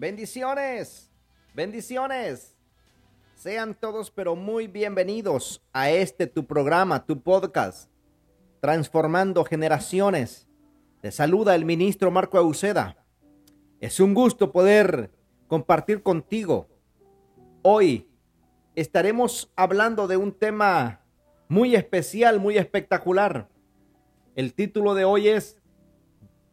Bendiciones, 0.00 1.10
bendiciones. 1.52 2.56
Sean 3.34 3.74
todos 3.74 4.10
pero 4.10 4.34
muy 4.34 4.66
bienvenidos 4.66 5.62
a 5.74 5.90
este 5.90 6.26
tu 6.26 6.46
programa, 6.46 7.04
tu 7.04 7.20
podcast, 7.20 7.90
Transformando 8.60 9.44
Generaciones. 9.44 10.48
Te 11.02 11.10
saluda 11.10 11.54
el 11.54 11.66
ministro 11.66 12.10
Marco 12.10 12.38
Auceda. 12.38 12.96
Es 13.78 14.00
un 14.00 14.14
gusto 14.14 14.52
poder 14.52 15.10
compartir 15.48 16.02
contigo. 16.02 16.66
Hoy 17.60 18.08
estaremos 18.76 19.52
hablando 19.54 20.08
de 20.08 20.16
un 20.16 20.32
tema 20.32 21.02
muy 21.46 21.76
especial, 21.76 22.40
muy 22.40 22.56
espectacular. 22.56 23.50
El 24.34 24.54
título 24.54 24.94
de 24.94 25.04
hoy 25.04 25.28
es 25.28 25.58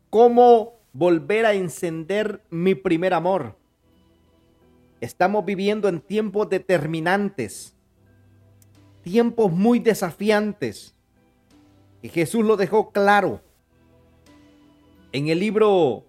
¿Cómo 0.10 0.77
volver 0.94 1.46
a 1.46 1.54
encender 1.54 2.44
mi 2.50 2.76
primer 2.76 3.14
amor. 3.14 3.56
Estamos 5.00 5.46
viviendo 5.46 5.88
en 5.90 6.02
tiempos 6.02 6.50
determinantes, 6.50 7.76
tiempos 9.04 9.52
muy 9.52 9.80
desafiantes. 9.80 10.96
Y 12.02 12.10
Jesús 12.10 12.46
lo 12.46 12.58
dejó 12.58 12.92
claro 12.92 13.42
en 15.12 15.28
el 15.30 15.40
libro 15.40 16.06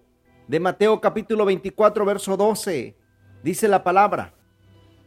de 0.47 0.59
Mateo 0.59 0.99
capítulo 0.99 1.45
24, 1.45 2.05
verso 2.05 2.35
12. 2.35 2.95
Dice 3.43 3.67
la 3.67 3.83
palabra, 3.83 4.33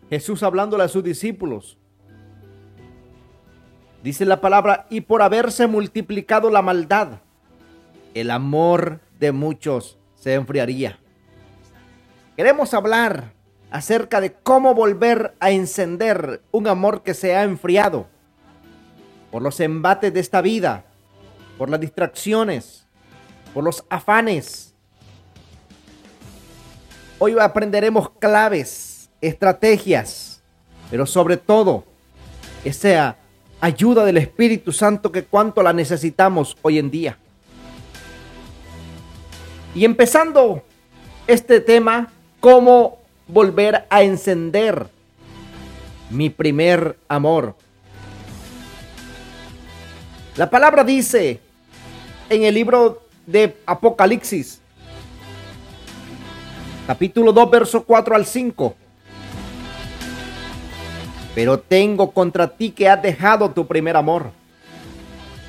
Jesús 0.09 0.43
hablándole 0.43 0.85
a 0.85 0.89
sus 0.89 1.03
discípulos. 1.03 1.79
Dice 4.03 4.25
la 4.25 4.41
palabra, 4.41 4.87
y 4.91 5.03
por 5.03 5.23
haberse 5.23 5.67
multiplicado 5.67 6.51
la 6.51 6.63
maldad, 6.63 7.21
el 8.15 8.31
amor 8.31 9.01
de 9.23 9.31
muchos 9.31 9.99
se 10.17 10.35
enfriaría. 10.35 10.99
Queremos 12.37 12.75
hablar 12.75 13.33
acerca 13.71 14.21
de 14.21 14.33
cómo 14.33 14.75
volver 14.75 15.37
a 15.39 15.53
encender 15.53 16.43
un 16.51 16.67
amor 16.67 17.05
que 17.05 17.15
se 17.15 17.37
ha 17.37 17.45
enfriado 17.45 18.09
por 19.31 19.41
los 19.41 19.61
embates 19.61 20.13
de 20.13 20.19
esta 20.19 20.43
vida, 20.43 20.85
por 21.57 21.71
las 21.71 21.79
distracciones, 21.79 22.85
por 23.55 23.63
los 23.63 23.85
afanes. 23.89 24.75
Hoy 27.21 27.37
aprenderemos 27.41 28.11
claves, 28.19 29.09
estrategias, 29.21 30.43
pero 30.91 31.07
sobre 31.07 31.37
todo 31.37 31.85
esa 32.65 33.19
ayuda 33.61 34.05
del 34.05 34.17
Espíritu 34.17 34.73
Santo 34.73 35.13
que 35.13 35.23
cuanto 35.23 35.63
la 35.63 35.73
necesitamos 35.73 36.57
hoy 36.63 36.81
en 36.81 36.91
día. 36.91 37.19
Y 39.75 39.87
empezando 39.87 40.63
este 41.27 41.61
tema, 41.61 42.13
cómo 42.41 42.99
volver 43.27 43.87
a 43.89 44.03
encender 44.03 44.87
mi 46.11 46.29
primer 46.29 46.99
amor. 47.09 47.57
La 50.37 50.51
palabra 50.51 50.85
dice 50.85 51.41
en 52.29 52.43
el 52.43 52.55
libro 52.55 53.03
de 53.27 53.57
Apocalipsis, 53.65 54.61
capítulo 56.87 57.33
2, 57.33 57.51
verso 57.51 57.85
4 57.85 58.15
al 58.15 58.27
5. 58.27 58.75
Pero 61.35 61.61
tengo 61.61 62.11
contra 62.11 62.47
ti 62.47 62.73
que 62.73 62.91
has 62.91 63.01
dejado 63.01 63.51
tu 63.51 63.67
primer 63.67 63.97
amor. 63.97 64.33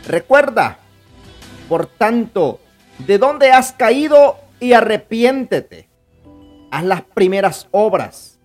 Recuerda, 0.07 0.77
por 1.67 1.87
tanto, 1.87 2.61
de 2.99 3.17
dónde 3.17 3.51
has 3.51 3.71
caído 3.71 4.37
y 4.59 4.73
arrepiéntete. 4.73 5.89
Haz 6.71 6.83
las 6.83 7.01
primeras 7.01 7.67
obras. 7.71 8.39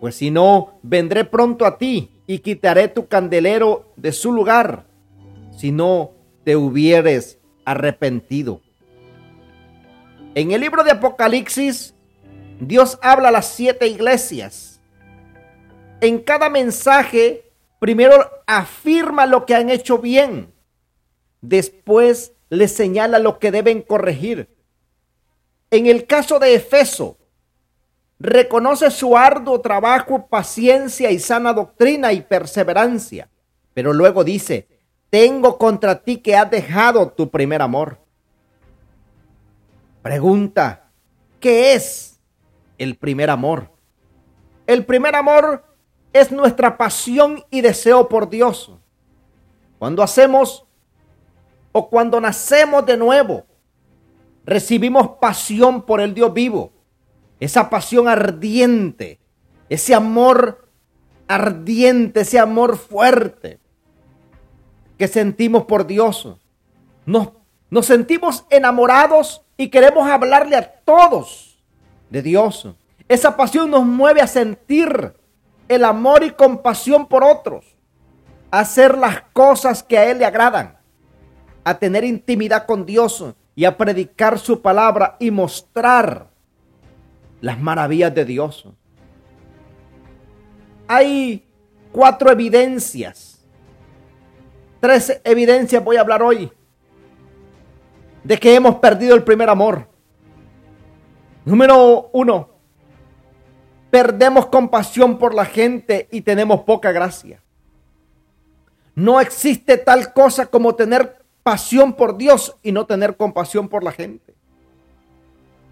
Pues 0.00 0.16
si 0.16 0.30
no, 0.30 0.78
vendré 0.82 1.24
pronto 1.24 1.64
a 1.64 1.78
ti 1.78 2.20
y 2.26 2.40
quitaré 2.40 2.88
tu 2.88 3.08
candelero 3.08 3.92
de 3.96 4.12
su 4.12 4.32
lugar, 4.32 4.86
si 5.56 5.72
no 5.72 6.12
te 6.44 6.56
hubieres 6.56 7.38
arrepentido. 7.64 8.60
En 10.34 10.52
el 10.52 10.60
libro 10.60 10.84
de 10.84 10.90
Apocalipsis, 10.90 11.94
Dios 12.60 12.98
habla 13.02 13.28
a 13.28 13.32
las 13.32 13.46
siete 13.46 13.88
iglesias. 13.88 14.80
En 16.00 16.18
cada 16.18 16.50
mensaje, 16.50 17.50
primero 17.78 18.14
afirma 18.46 19.24
lo 19.24 19.46
que 19.46 19.54
han 19.54 19.70
hecho 19.70 19.98
bien. 19.98 20.52
Después 21.40 22.35
les 22.48 22.72
señala 22.72 23.18
lo 23.18 23.38
que 23.38 23.50
deben 23.50 23.82
corregir. 23.82 24.48
En 25.70 25.86
el 25.86 26.06
caso 26.06 26.38
de 26.38 26.54
Efeso, 26.54 27.18
reconoce 28.18 28.90
su 28.90 29.16
arduo 29.16 29.60
trabajo, 29.60 30.26
paciencia 30.28 31.10
y 31.10 31.18
sana 31.18 31.52
doctrina 31.52 32.12
y 32.12 32.22
perseverancia. 32.22 33.28
Pero 33.74 33.92
luego 33.92 34.24
dice, 34.24 34.68
tengo 35.10 35.58
contra 35.58 36.02
ti 36.02 36.18
que 36.18 36.36
has 36.36 36.50
dejado 36.50 37.10
tu 37.10 37.30
primer 37.30 37.62
amor. 37.62 37.98
Pregunta, 40.02 40.90
¿qué 41.40 41.74
es 41.74 42.20
el 42.78 42.96
primer 42.96 43.28
amor? 43.30 43.70
El 44.66 44.84
primer 44.84 45.14
amor 45.14 45.64
es 46.12 46.32
nuestra 46.32 46.76
pasión 46.76 47.44
y 47.50 47.60
deseo 47.60 48.08
por 48.08 48.30
Dios. 48.30 48.72
Cuando 49.78 50.02
hacemos 50.02 50.65
o 51.78 51.90
cuando 51.90 52.18
nacemos 52.22 52.86
de 52.86 52.96
nuevo, 52.96 53.44
recibimos 54.46 55.18
pasión 55.20 55.82
por 55.82 56.00
el 56.00 56.14
Dios 56.14 56.32
vivo. 56.32 56.72
Esa 57.38 57.68
pasión 57.68 58.08
ardiente, 58.08 59.20
ese 59.68 59.94
amor 59.94 60.70
ardiente, 61.28 62.20
ese 62.20 62.38
amor 62.38 62.78
fuerte 62.78 63.60
que 64.96 65.06
sentimos 65.06 65.64
por 65.64 65.86
Dios. 65.86 66.26
Nos, 67.04 67.28
nos 67.68 67.84
sentimos 67.84 68.46
enamorados 68.48 69.42
y 69.58 69.68
queremos 69.68 70.08
hablarle 70.08 70.56
a 70.56 70.80
todos 70.80 71.62
de 72.08 72.22
Dios. 72.22 72.66
Esa 73.06 73.36
pasión 73.36 73.70
nos 73.70 73.84
mueve 73.84 74.22
a 74.22 74.26
sentir 74.26 75.12
el 75.68 75.84
amor 75.84 76.24
y 76.24 76.30
compasión 76.30 77.06
por 77.06 77.22
otros, 77.22 77.76
a 78.50 78.60
hacer 78.60 78.96
las 78.96 79.20
cosas 79.34 79.82
que 79.82 79.98
a 79.98 80.10
Él 80.10 80.20
le 80.20 80.24
agradan 80.24 80.75
a 81.66 81.80
tener 81.80 82.04
intimidad 82.04 82.64
con 82.64 82.86
Dios 82.86 83.24
y 83.56 83.64
a 83.64 83.76
predicar 83.76 84.38
su 84.38 84.62
palabra 84.62 85.16
y 85.18 85.32
mostrar 85.32 86.28
las 87.40 87.58
maravillas 87.58 88.14
de 88.14 88.24
Dios. 88.24 88.68
Hay 90.86 91.44
cuatro 91.90 92.30
evidencias, 92.30 93.44
tres 94.78 95.20
evidencias 95.24 95.82
voy 95.82 95.96
a 95.96 96.02
hablar 96.02 96.22
hoy 96.22 96.52
de 98.22 98.38
que 98.38 98.54
hemos 98.54 98.76
perdido 98.76 99.16
el 99.16 99.24
primer 99.24 99.50
amor. 99.50 99.88
Número 101.44 102.10
uno, 102.12 102.48
perdemos 103.90 104.46
compasión 104.46 105.18
por 105.18 105.34
la 105.34 105.44
gente 105.44 106.06
y 106.12 106.20
tenemos 106.20 106.60
poca 106.60 106.92
gracia. 106.92 107.42
No 108.94 109.20
existe 109.20 109.78
tal 109.78 110.12
cosa 110.12 110.46
como 110.46 110.76
tener 110.76 111.25
pasión 111.46 111.92
por 111.92 112.18
Dios 112.18 112.56
y 112.60 112.72
no 112.72 112.86
tener 112.86 113.16
compasión 113.16 113.68
por 113.68 113.84
la 113.84 113.92
gente. 113.92 114.34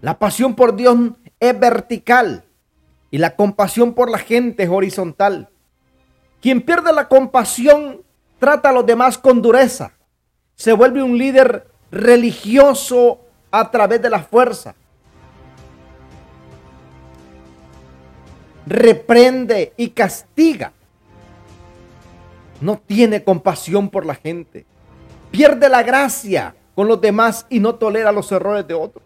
La 0.01 0.17
pasión 0.17 0.55
por 0.55 0.77
Dios 0.77 0.95
es 1.37 1.59
vertical 1.59 2.45
y 3.11 3.17
la 3.17 3.35
compasión 3.35 3.93
por 3.93 4.09
la 4.09 4.19
gente 4.19 4.63
es 4.63 4.69
horizontal. 4.69 5.49
Quien 6.39 6.61
pierde 6.61 6.93
la 6.93 7.09
compasión 7.09 8.03
trata 8.39 8.69
a 8.69 8.71
los 8.71 8.85
demás 8.85 9.17
con 9.17 9.41
dureza. 9.41 9.91
Se 10.55 10.71
vuelve 10.71 11.03
un 11.03 11.17
líder 11.17 11.67
religioso 11.91 13.19
a 13.51 13.69
través 13.69 14.01
de 14.01 14.09
la 14.09 14.23
fuerza. 14.23 14.75
Reprende 18.65 19.73
y 19.75 19.89
castiga. 19.89 20.71
No 22.61 22.77
tiene 22.77 23.25
compasión 23.25 23.89
por 23.89 24.05
la 24.05 24.15
gente 24.15 24.65
pierde 25.35 25.67
la 25.67 25.83
gracia 25.83 26.55
con 26.75 26.87
los 26.87 27.01
demás 27.01 27.45
y 27.49 27.59
no 27.59 27.75
tolera 27.75 28.13
los 28.13 28.31
errores 28.31 28.65
de 28.65 28.73
otros. 28.73 29.03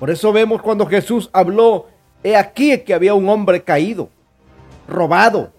Por 0.00 0.10
eso 0.10 0.32
vemos 0.32 0.60
cuando 0.60 0.86
Jesús 0.86 1.30
habló, 1.32 1.86
he 2.24 2.36
aquí 2.36 2.76
que 2.80 2.92
había 2.92 3.14
un 3.14 3.28
hombre 3.28 3.62
caído, 3.62 4.08
robado, 4.88 5.52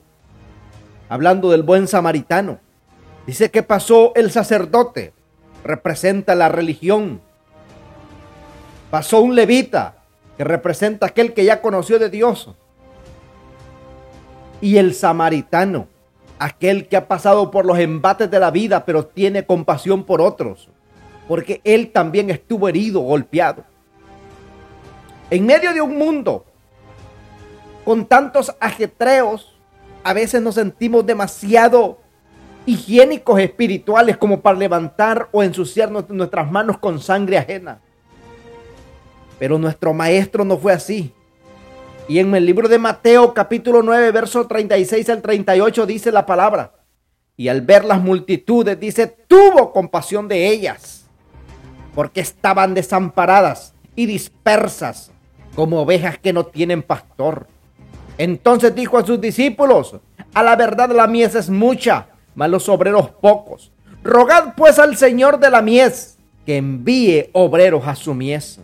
hablando 1.07 1.51
del 1.51 1.63
buen 1.63 1.88
samaritano. 1.88 2.59
Dice 3.25 3.50
que 3.50 3.63
pasó 3.63 4.12
el 4.15 4.30
sacerdote, 4.30 5.13
representa 5.63 6.36
la 6.36 6.50
religión. 6.50 7.21
Pasó 8.92 9.21
un 9.21 9.36
levita, 9.36 9.95
que 10.38 10.44
representa 10.44 11.07
aquel 11.07 11.33
que 11.33 11.45
ya 11.45 11.62
conoció 11.62 11.98
de 11.98 12.09
Dios. 12.09 12.50
Y 14.59 14.77
el 14.77 14.94
samaritano, 14.94 15.88
aquel 16.39 16.88
que 16.88 16.98
ha 16.98 17.07
pasado 17.07 17.51
por 17.51 17.66
los 17.66 17.80
embates 17.80 18.30
de 18.30 18.39
la 18.39 18.51
vida, 18.51 18.86
pero 18.86 19.06
tiene 19.06 19.45
compasión 19.45 20.04
por 20.04 20.22
otros, 20.22 20.69
porque 21.28 21.62
él 21.63 21.92
también 21.92 22.30
estuvo 22.30 22.69
herido, 22.69 23.00
golpeado. 23.01 23.63
En 25.30 25.45
medio 25.45 25.74
de 25.74 25.81
un 25.81 25.98
mundo 25.98 26.45
con 27.84 28.06
tantos 28.06 28.56
ajetreos, 28.60 29.57
a 30.04 30.13
veces 30.13 30.42
nos 30.42 30.56
sentimos 30.56 31.06
demasiado 31.06 32.00
higiénicos 32.66 33.40
espirituales 33.40 34.18
como 34.18 34.42
para 34.42 34.57
levantar 34.57 35.30
o 35.31 35.42
ensuciar 35.42 35.90
nuestras 35.92 36.51
manos 36.51 36.78
con 36.78 37.00
sangre 37.00 37.38
ajena. 37.38 37.80
Pero 39.40 39.57
nuestro 39.57 39.94
maestro 39.94 40.44
no 40.44 40.57
fue 40.57 40.74
así. 40.74 41.13
Y 42.09 42.19
en 42.19 42.33
el 42.33 42.45
libro 42.45 42.69
de 42.69 42.80
Mateo 42.80 43.33
capítulo 43.33 43.83
9, 43.83 44.12
verso 44.12 44.48
36 44.48 45.09
al 45.09 45.21
38 45.21 45.86
dice 45.86 46.12
la 46.12 46.25
palabra. 46.25 46.71
Y 47.36 47.50
al 47.50 47.62
ver 47.62 47.83
las 47.83 48.01
multitudes, 48.01 48.80
dice, 48.80 49.07
tuvo 49.27 49.74
compasión 49.74 50.27
de 50.27 50.48
ellas, 50.48 51.06
porque 51.94 52.21
estaban 52.21 52.74
desamparadas 52.74 53.74
y 53.95 54.06
dispersas 54.06 55.12
como 55.54 55.81
ovejas 55.81 56.18
que 56.18 56.31
no 56.31 56.45
tienen 56.45 56.81
pastor. 56.81 57.48
Entonces 58.18 58.74
dijo 58.74 58.98
a 58.98 59.06
sus 59.06 59.19
discípulos, 59.19 59.98
a 60.33 60.44
la 60.44 60.56
verdad 60.56 60.89
la 60.92 61.07
mies 61.07 61.36
es 61.36 61.50
mucha, 61.50 62.07
mas 62.36 62.50
los 62.50 62.69
obreros 62.69 63.09
pocos. 63.09 63.71
Rogad 64.01 64.56
pues 64.56 64.80
al 64.80 64.95
Señor 64.95 65.39
de 65.39 65.50
la 65.50 65.62
mies 65.62 66.18
que 66.45 66.57
envíe 66.57 67.30
obreros 67.33 67.86
a 67.86 67.95
su 67.95 68.13
mies. 68.13 68.59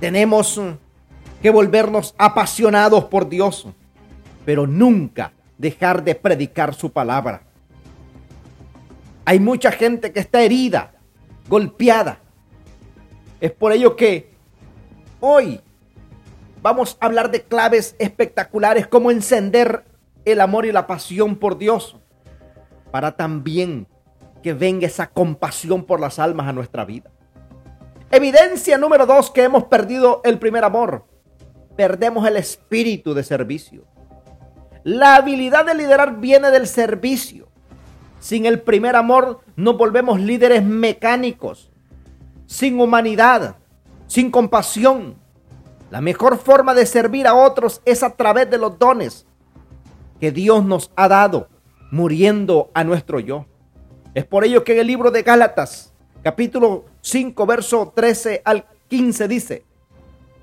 Tenemos 0.00 0.60
que 1.44 1.50
volvernos 1.50 2.14
apasionados 2.16 3.04
por 3.04 3.28
Dios, 3.28 3.66
pero 4.46 4.66
nunca 4.66 5.34
dejar 5.58 6.02
de 6.02 6.14
predicar 6.14 6.72
su 6.72 6.90
palabra. 6.90 7.42
Hay 9.26 9.38
mucha 9.40 9.70
gente 9.70 10.10
que 10.10 10.20
está 10.20 10.40
herida, 10.40 10.94
golpeada. 11.46 12.20
Es 13.42 13.52
por 13.52 13.72
ello 13.72 13.94
que 13.94 14.32
hoy 15.20 15.60
vamos 16.62 16.96
a 16.98 17.04
hablar 17.04 17.30
de 17.30 17.42
claves 17.42 17.94
espectaculares, 17.98 18.86
como 18.86 19.10
encender 19.10 19.84
el 20.24 20.40
amor 20.40 20.64
y 20.64 20.72
la 20.72 20.86
pasión 20.86 21.36
por 21.36 21.58
Dios, 21.58 21.94
para 22.90 23.16
también 23.16 23.86
que 24.42 24.54
venga 24.54 24.86
esa 24.86 25.08
compasión 25.08 25.84
por 25.84 26.00
las 26.00 26.18
almas 26.18 26.48
a 26.48 26.54
nuestra 26.54 26.86
vida. 26.86 27.10
Evidencia 28.10 28.78
número 28.78 29.04
dos 29.04 29.30
que 29.30 29.42
hemos 29.42 29.64
perdido 29.64 30.22
el 30.24 30.38
primer 30.38 30.64
amor. 30.64 31.12
Perdemos 31.76 32.26
el 32.26 32.36
espíritu 32.36 33.14
de 33.14 33.24
servicio. 33.24 33.84
La 34.82 35.16
habilidad 35.16 35.64
de 35.64 35.74
liderar 35.74 36.20
viene 36.20 36.50
del 36.50 36.66
servicio. 36.66 37.48
Sin 38.20 38.46
el 38.46 38.60
primer 38.60 38.96
amor 38.96 39.40
nos 39.56 39.76
volvemos 39.76 40.20
líderes 40.20 40.64
mecánicos, 40.64 41.70
sin 42.46 42.80
humanidad, 42.80 43.56
sin 44.06 44.30
compasión, 44.30 45.16
la 45.94 46.00
mejor 46.00 46.38
forma 46.38 46.74
de 46.74 46.86
servir 46.86 47.28
a 47.28 47.34
otros 47.34 47.80
es 47.84 48.02
a 48.02 48.16
través 48.16 48.50
de 48.50 48.58
los 48.58 48.80
dones 48.80 49.26
que 50.18 50.32
Dios 50.32 50.64
nos 50.64 50.90
ha 50.96 51.06
dado, 51.06 51.48
muriendo 51.92 52.72
a 52.74 52.82
nuestro 52.82 53.20
yo. 53.20 53.46
Es 54.12 54.24
por 54.24 54.44
ello 54.44 54.64
que 54.64 54.72
en 54.72 54.80
el 54.80 54.88
libro 54.88 55.12
de 55.12 55.22
Gálatas, 55.22 55.92
capítulo 56.24 56.86
5, 57.00 57.46
verso 57.46 57.92
13 57.94 58.42
al 58.44 58.66
15 58.88 59.28
dice, 59.28 59.64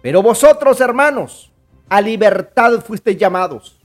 pero 0.01 0.21
vosotros 0.21 0.81
hermanos, 0.81 1.51
a 1.89 2.01
libertad 2.01 2.79
fuisteis 2.81 3.17
llamados, 3.17 3.79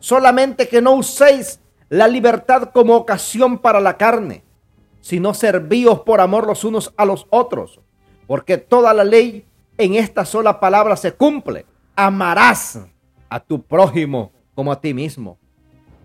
solamente 0.00 0.68
que 0.68 0.80
no 0.80 0.92
uséis 0.92 1.60
la 1.88 2.08
libertad 2.08 2.70
como 2.72 2.96
ocasión 2.96 3.58
para 3.58 3.80
la 3.80 3.96
carne, 3.96 4.44
sino 5.00 5.34
servíos 5.34 6.00
por 6.00 6.20
amor 6.20 6.46
los 6.46 6.64
unos 6.64 6.92
a 6.96 7.04
los 7.04 7.26
otros, 7.30 7.80
porque 8.26 8.58
toda 8.58 8.92
la 8.92 9.04
ley 9.04 9.46
en 9.78 9.94
esta 9.94 10.24
sola 10.24 10.58
palabra 10.58 10.96
se 10.96 11.12
cumple. 11.12 11.64
Amarás 11.94 12.80
a 13.28 13.40
tu 13.40 13.62
prójimo 13.62 14.32
como 14.54 14.72
a 14.72 14.80
ti 14.80 14.94
mismo. 14.94 15.38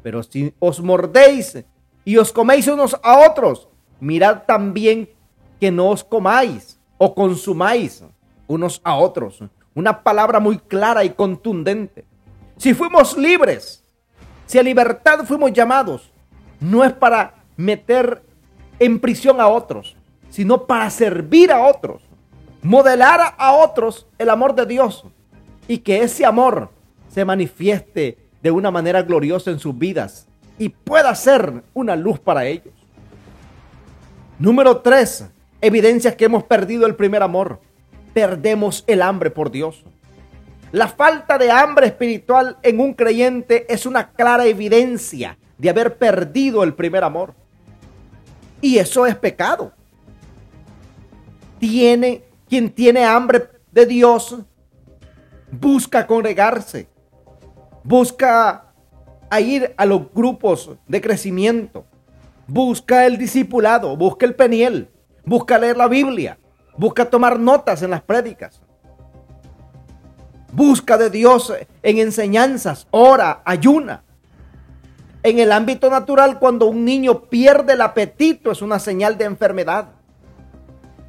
Pero 0.03 0.23
si 0.23 0.53
os 0.59 0.81
mordéis 0.81 1.63
y 2.05 2.17
os 2.17 2.31
coméis 2.31 2.67
unos 2.67 2.95
a 3.03 3.29
otros, 3.29 3.67
mirad 3.99 4.43
también 4.45 5.09
que 5.59 5.71
no 5.71 5.89
os 5.89 6.03
comáis 6.03 6.79
o 6.97 7.13
consumáis 7.13 8.03
unos 8.51 8.81
a 8.83 8.95
otros. 8.95 9.39
Una 9.73 10.03
palabra 10.03 10.39
muy 10.39 10.57
clara 10.57 11.03
y 11.03 11.11
contundente. 11.11 12.05
Si 12.57 12.73
fuimos 12.73 13.17
libres, 13.17 13.83
si 14.45 14.59
a 14.59 14.63
libertad 14.63 15.25
fuimos 15.25 15.53
llamados, 15.53 16.11
no 16.59 16.83
es 16.83 16.93
para 16.93 17.35
meter 17.57 18.21
en 18.79 18.99
prisión 18.99 19.39
a 19.39 19.47
otros, 19.47 19.95
sino 20.29 20.65
para 20.65 20.89
servir 20.89 21.51
a 21.51 21.61
otros 21.67 22.01
modelar 22.61 23.35
a 23.37 23.53
otros 23.53 24.07
el 24.17 24.29
amor 24.29 24.55
de 24.55 24.65
Dios 24.65 25.03
y 25.67 25.79
que 25.79 26.03
ese 26.03 26.25
amor 26.25 26.69
se 27.09 27.25
manifieste 27.25 28.17
de 28.41 28.51
una 28.51 28.71
manera 28.71 29.01
gloriosa 29.01 29.51
en 29.51 29.59
sus 29.59 29.77
vidas 29.77 30.27
y 30.57 30.69
pueda 30.69 31.13
ser 31.15 31.63
una 31.73 31.95
luz 31.95 32.19
para 32.19 32.45
ellos. 32.45 32.73
Número 34.39 34.77
tres, 34.77 35.25
evidencias 35.59 36.15
que 36.15 36.25
hemos 36.25 36.43
perdido 36.43 36.85
el 36.85 36.95
primer 36.95 37.23
amor. 37.23 37.59
Perdemos 38.13 38.83
el 38.87 39.01
hambre 39.01 39.31
por 39.31 39.51
Dios. 39.51 39.83
La 40.71 40.87
falta 40.87 41.37
de 41.37 41.51
hambre 41.51 41.87
espiritual 41.87 42.57
en 42.63 42.79
un 42.79 42.93
creyente 42.93 43.65
es 43.73 43.85
una 43.85 44.11
clara 44.11 44.45
evidencia 44.45 45.37
de 45.57 45.69
haber 45.69 45.97
perdido 45.97 46.63
el 46.63 46.73
primer 46.73 47.03
amor. 47.03 47.33
Y 48.61 48.77
eso 48.77 49.05
es 49.05 49.15
pecado. 49.15 49.73
Tiene 51.59 52.23
quien 52.47 52.69
tiene 52.69 53.05
hambre 53.05 53.49
de 53.71 53.85
Dios 53.85 54.37
busca 55.51 56.07
congregarse, 56.07 56.87
busca 57.83 58.73
ir 59.39 59.73
a 59.77 59.85
los 59.85 60.11
grupos 60.13 60.71
de 60.87 61.01
crecimiento, 61.01 61.85
busca 62.47 63.05
el 63.05 63.17
discipulado, 63.17 63.95
busca 63.97 64.25
el 64.25 64.35
peniel, 64.35 64.89
busca 65.25 65.57
leer 65.59 65.77
la 65.77 65.87
Biblia, 65.87 66.37
busca 66.77 67.09
tomar 67.09 67.39
notas 67.39 67.81
en 67.81 67.91
las 67.91 68.01
prédicas. 68.01 68.61
Busca 70.51 70.97
de 70.97 71.09
Dios 71.09 71.53
en 71.81 71.97
enseñanzas, 71.99 72.87
ora, 72.91 73.41
ayuna. 73.45 74.03
En 75.23 75.39
el 75.39 75.51
ámbito 75.51 75.89
natural, 75.89 76.39
cuando 76.39 76.65
un 76.65 76.83
niño 76.83 77.23
pierde 77.25 77.73
el 77.73 77.81
apetito, 77.81 78.51
es 78.51 78.61
una 78.61 78.79
señal 78.79 79.17
de 79.17 79.25
enfermedad. 79.25 79.89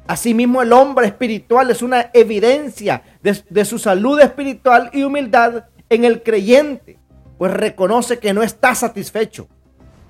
Asimismo, 0.05 0.61
el 0.61 0.73
hombre 0.73 1.07
espiritual 1.07 1.71
es 1.71 1.81
una 1.81 2.11
evidencia 2.13 3.03
de, 3.21 3.65
su 3.65 3.79
salud 3.79 4.19
espiritual 4.19 4.89
y 4.93 5.03
humildad 5.03 5.65
en 5.89 6.03
el 6.03 6.21
creyente, 6.21 6.99
pues 7.37 7.53
reconoce 7.53 8.19
que 8.19 8.33
no 8.33 8.43
está 8.43 8.75
satisfecho, 8.75 9.47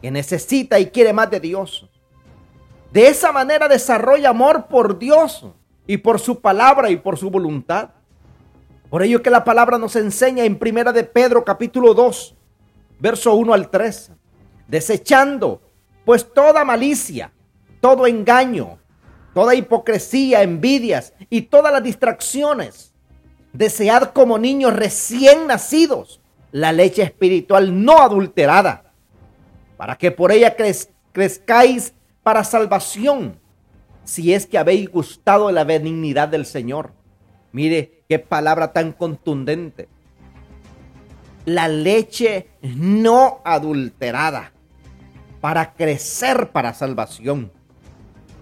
que 0.01 0.12
necesita 0.12 0.79
y 0.79 0.88
quiere 0.88 1.13
más 1.13 1.29
de 1.29 1.39
Dios. 1.39 1.89
De 2.93 3.07
esa 3.07 3.31
manera 3.31 3.67
desarrolla 3.67 4.29
amor 4.29 4.67
por 4.67 5.00
Dios 5.00 5.47
y 5.88 5.97
por 5.97 6.19
su 6.19 6.41
palabra 6.41 6.91
y 6.91 6.97
por 6.97 7.17
su 7.17 7.31
voluntad. 7.31 7.89
Por 8.91 9.01
ello 9.01 9.23
que 9.23 9.31
la 9.31 9.43
palabra 9.43 9.79
nos 9.79 9.95
enseña 9.95 10.43
en 10.43 10.59
Primera 10.59 10.93
de 10.93 11.03
Pedro 11.03 11.43
capítulo 11.43 11.95
2, 11.95 12.35
verso 13.00 13.33
1 13.33 13.51
al 13.51 13.71
3, 13.71 14.12
desechando 14.67 15.59
pues 16.05 16.31
toda 16.35 16.63
malicia, 16.63 17.31
todo 17.81 18.05
engaño, 18.05 18.77
toda 19.33 19.55
hipocresía, 19.55 20.43
envidias 20.43 21.13
y 21.31 21.41
todas 21.41 21.73
las 21.73 21.81
distracciones. 21.81 22.93
Desead 23.53 24.12
como 24.12 24.38
niños 24.38 24.71
recién 24.71 25.47
nacidos 25.47 26.21
la 26.51 26.71
leche 26.71 27.01
espiritual 27.01 27.83
no 27.83 28.03
adulterada, 28.03 28.93
para 29.77 29.95
que 29.95 30.12
por 30.12 30.31
ella 30.31 30.55
crezcáis 31.12 31.95
para 32.24 32.44
salvación, 32.44 33.39
si 34.03 34.34
es 34.34 34.48
que 34.48 34.58
habéis 34.58 34.89
gustado 34.89 35.51
la 35.51 35.63
benignidad 35.63 36.30
del 36.30 36.46
Señor. 36.46 36.94
Mire 37.51 38.03
qué 38.10 38.20
palabra 38.20 38.74
tan 38.74 38.94
contundente. 38.94 39.89
La 41.46 41.68
leche 41.68 42.48
no 42.62 43.42
adulterada, 43.44 44.53
para 45.42 45.74
crecer 45.74 46.51
para 46.51 46.74
salvación. 46.74 47.51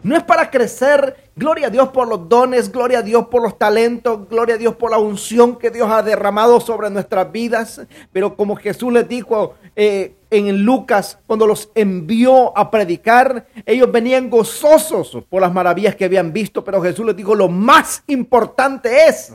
No 0.03 0.15
es 0.15 0.23
para 0.23 0.51
crecer, 0.51 1.30
gloria 1.41 1.67
a 1.67 1.69
Dios 1.71 1.89
por 1.89 2.07
los 2.07 2.29
dones, 2.29 2.71
gloria 2.71 2.99
a 2.99 3.01
Dios 3.01 3.25
por 3.25 3.41
los 3.41 3.57
talentos, 3.57 4.29
gloria 4.29 4.53
a 4.53 4.57
Dios 4.59 4.75
por 4.75 4.91
la 4.91 4.99
unción 4.99 5.57
que 5.57 5.71
Dios 5.71 5.89
ha 5.89 6.03
derramado 6.03 6.59
sobre 6.61 6.91
nuestras 6.91 7.31
vidas. 7.31 7.81
Pero 8.11 8.35
como 8.35 8.55
Jesús 8.55 8.93
les 8.93 9.09
dijo 9.09 9.55
eh, 9.75 10.13
en 10.29 10.63
Lucas, 10.63 11.17
cuando 11.25 11.47
los 11.47 11.71
envió 11.73 12.55
a 12.55 12.69
predicar, 12.69 13.47
ellos 13.65 13.91
venían 13.91 14.29
gozosos 14.29 15.17
por 15.27 15.41
las 15.41 15.51
maravillas 15.51 15.95
que 15.95 16.05
habían 16.05 16.31
visto. 16.31 16.63
Pero 16.63 16.79
Jesús 16.79 17.07
les 17.07 17.15
dijo, 17.15 17.33
lo 17.33 17.47
más 17.47 18.03
importante 18.05 19.07
es 19.07 19.33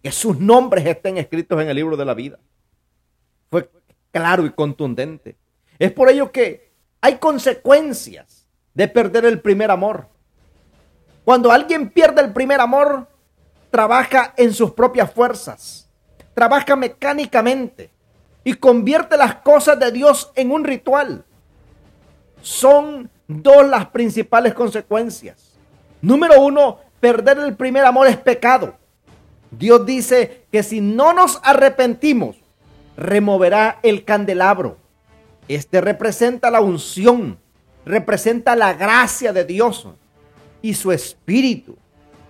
que 0.00 0.12
sus 0.12 0.38
nombres 0.38 0.86
estén 0.86 1.18
escritos 1.18 1.60
en 1.60 1.68
el 1.68 1.74
libro 1.74 1.96
de 1.96 2.04
la 2.04 2.14
vida. 2.14 2.38
Fue 3.50 3.68
claro 4.12 4.46
y 4.46 4.50
contundente. 4.50 5.36
Es 5.80 5.90
por 5.90 6.08
ello 6.10 6.30
que 6.30 6.70
hay 7.00 7.16
consecuencias 7.16 8.46
de 8.72 8.86
perder 8.86 9.24
el 9.24 9.40
primer 9.40 9.72
amor. 9.72 10.06
Cuando 11.24 11.52
alguien 11.52 11.90
pierde 11.90 12.22
el 12.22 12.32
primer 12.32 12.60
amor, 12.60 13.06
trabaja 13.70 14.34
en 14.36 14.52
sus 14.52 14.72
propias 14.72 15.12
fuerzas, 15.12 15.88
trabaja 16.34 16.76
mecánicamente 16.76 17.90
y 18.42 18.54
convierte 18.54 19.16
las 19.16 19.36
cosas 19.36 19.78
de 19.78 19.92
Dios 19.92 20.32
en 20.34 20.50
un 20.50 20.64
ritual. 20.64 21.24
Son 22.42 23.10
dos 23.28 23.66
las 23.68 23.86
principales 23.86 24.54
consecuencias. 24.54 25.58
Número 26.00 26.40
uno, 26.40 26.78
perder 27.00 27.38
el 27.38 27.54
primer 27.54 27.84
amor 27.84 28.06
es 28.06 28.16
pecado. 28.16 28.74
Dios 29.50 29.84
dice 29.84 30.46
que 30.50 30.62
si 30.62 30.80
no 30.80 31.12
nos 31.12 31.40
arrepentimos, 31.42 32.36
removerá 32.96 33.78
el 33.82 34.04
candelabro. 34.04 34.78
Este 35.48 35.80
representa 35.80 36.50
la 36.50 36.60
unción, 36.60 37.38
representa 37.84 38.56
la 38.56 38.72
gracia 38.74 39.32
de 39.32 39.44
Dios 39.44 39.88
y 40.62 40.74
su 40.74 40.92
espíritu. 40.92 41.76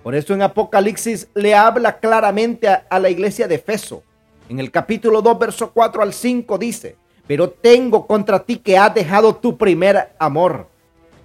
Por 0.02 0.14
eso 0.14 0.32
en 0.32 0.42
Apocalipsis 0.42 1.28
le 1.34 1.54
habla 1.54 1.99
claramente 1.99 2.68
a, 2.68 2.99
la 2.99 3.10
iglesia 3.10 3.46
de 3.46 3.56
Efeso. 3.56 4.02
En 4.49 4.58
el 4.58 4.70
capítulo 4.70 5.20
2, 5.20 5.38
verso 5.38 5.70
4 5.72 6.02
al 6.02 6.12
5 6.12 6.58
dice, 6.58 6.96
pero 7.26 7.50
tengo 7.50 8.06
contra 8.06 8.40
ti 8.40 8.56
que 8.56 8.78
has 8.78 8.94
dejado 8.94 9.37
tu 9.37 9.56
primer 9.56 10.12
amor. 10.18 10.68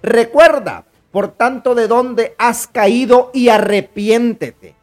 Recuerda, 0.02 0.84
por 1.10 1.28
tanto, 1.28 1.74
de 1.74 1.88
dónde 1.88 2.34
has 2.38 2.66
caído 2.66 3.30
y 3.32 3.48
arrepiéntete 3.48 4.74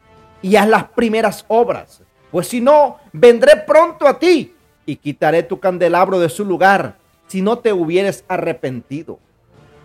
y 0.42 0.56
haz 0.56 0.68
las 0.68 0.84
primeras 0.84 1.44
obras. 1.48 2.02
Pues 2.30 2.48
si 2.48 2.60
no, 2.60 2.98
vendré 3.12 3.56
pronto 3.66 4.06
a 4.06 4.18
ti 4.18 4.54
y 4.84 4.96
quitaré 4.96 5.44
tu 5.44 5.60
candelabro 5.60 6.18
de 6.18 6.28
su 6.28 6.44
lugar 6.44 6.98
si 7.28 7.40
no 7.40 7.58
te 7.58 7.72
hubieres 7.72 8.24
arrepentido. 8.28 9.18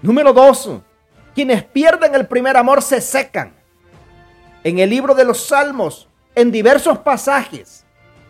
Número 0.01 0.33
dos, 0.33 0.69
quienes 1.33 1.63
pierden 1.63 2.15
el 2.15 2.27
primer 2.27 2.57
amor 2.57 2.81
se 2.81 3.01
secan. 3.01 3.53
En 4.63 4.79
el 4.79 4.89
libro 4.89 5.15
de 5.15 5.23
los 5.23 5.47
Salmos, 5.47 6.07
en 6.35 6.51
diversos 6.51 6.99
pasajes, 6.99 7.85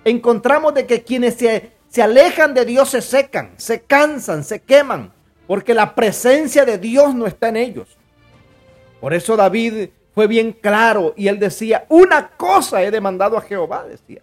encontramos 0.05 0.73
de 0.73 0.85
que 0.85 1.03
quienes 1.03 1.35
se, 1.35 1.71
se 1.87 2.01
alejan 2.01 2.53
de 2.53 2.65
Dios 2.65 2.89
se 2.89 3.01
secan, 3.01 3.53
se 3.57 3.81
cansan, 3.81 4.43
se 4.43 4.61
queman, 4.61 5.11
porque 5.47 5.73
la 5.73 5.95
presencia 5.95 6.65
de 6.65 6.77
Dios 6.77 7.15
no 7.15 7.25
está 7.25 7.49
en 7.49 7.57
ellos. 7.57 7.97
Por 9.01 9.13
eso 9.13 9.35
David 9.35 9.89
fue 10.13 10.27
bien 10.27 10.51
claro 10.51 11.13
y 11.15 11.27
él 11.27 11.39
decía, 11.39 11.85
una 11.89 12.29
cosa 12.29 12.83
he 12.83 12.91
demandado 12.91 13.37
a 13.37 13.41
Jehová, 13.41 13.85
decía, 13.87 14.21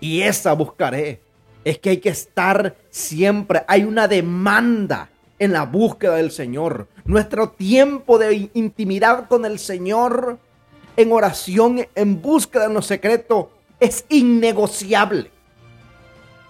y 0.00 0.22
esa 0.22 0.52
buscaré. 0.52 1.20
Es 1.64 1.78
que 1.78 1.90
hay 1.90 1.96
que 1.98 2.10
estar 2.10 2.76
siempre, 2.88 3.62
hay 3.66 3.84
una 3.84 4.08
demanda 4.08 5.08
en 5.38 5.52
la 5.52 5.64
búsqueda 5.64 6.16
del 6.16 6.30
Señor. 6.30 6.88
Nuestro 7.04 7.50
tiempo 7.50 8.18
de 8.18 8.50
intimidad 8.54 9.28
con 9.28 9.44
el 9.44 9.58
Señor 9.58 10.38
en 10.96 11.12
oración, 11.12 11.86
en 11.94 12.20
búsqueda 12.20 12.66
en 12.66 12.74
lo 12.74 12.82
secreto, 12.82 13.50
es 13.78 14.04
innegociable. 14.08 15.30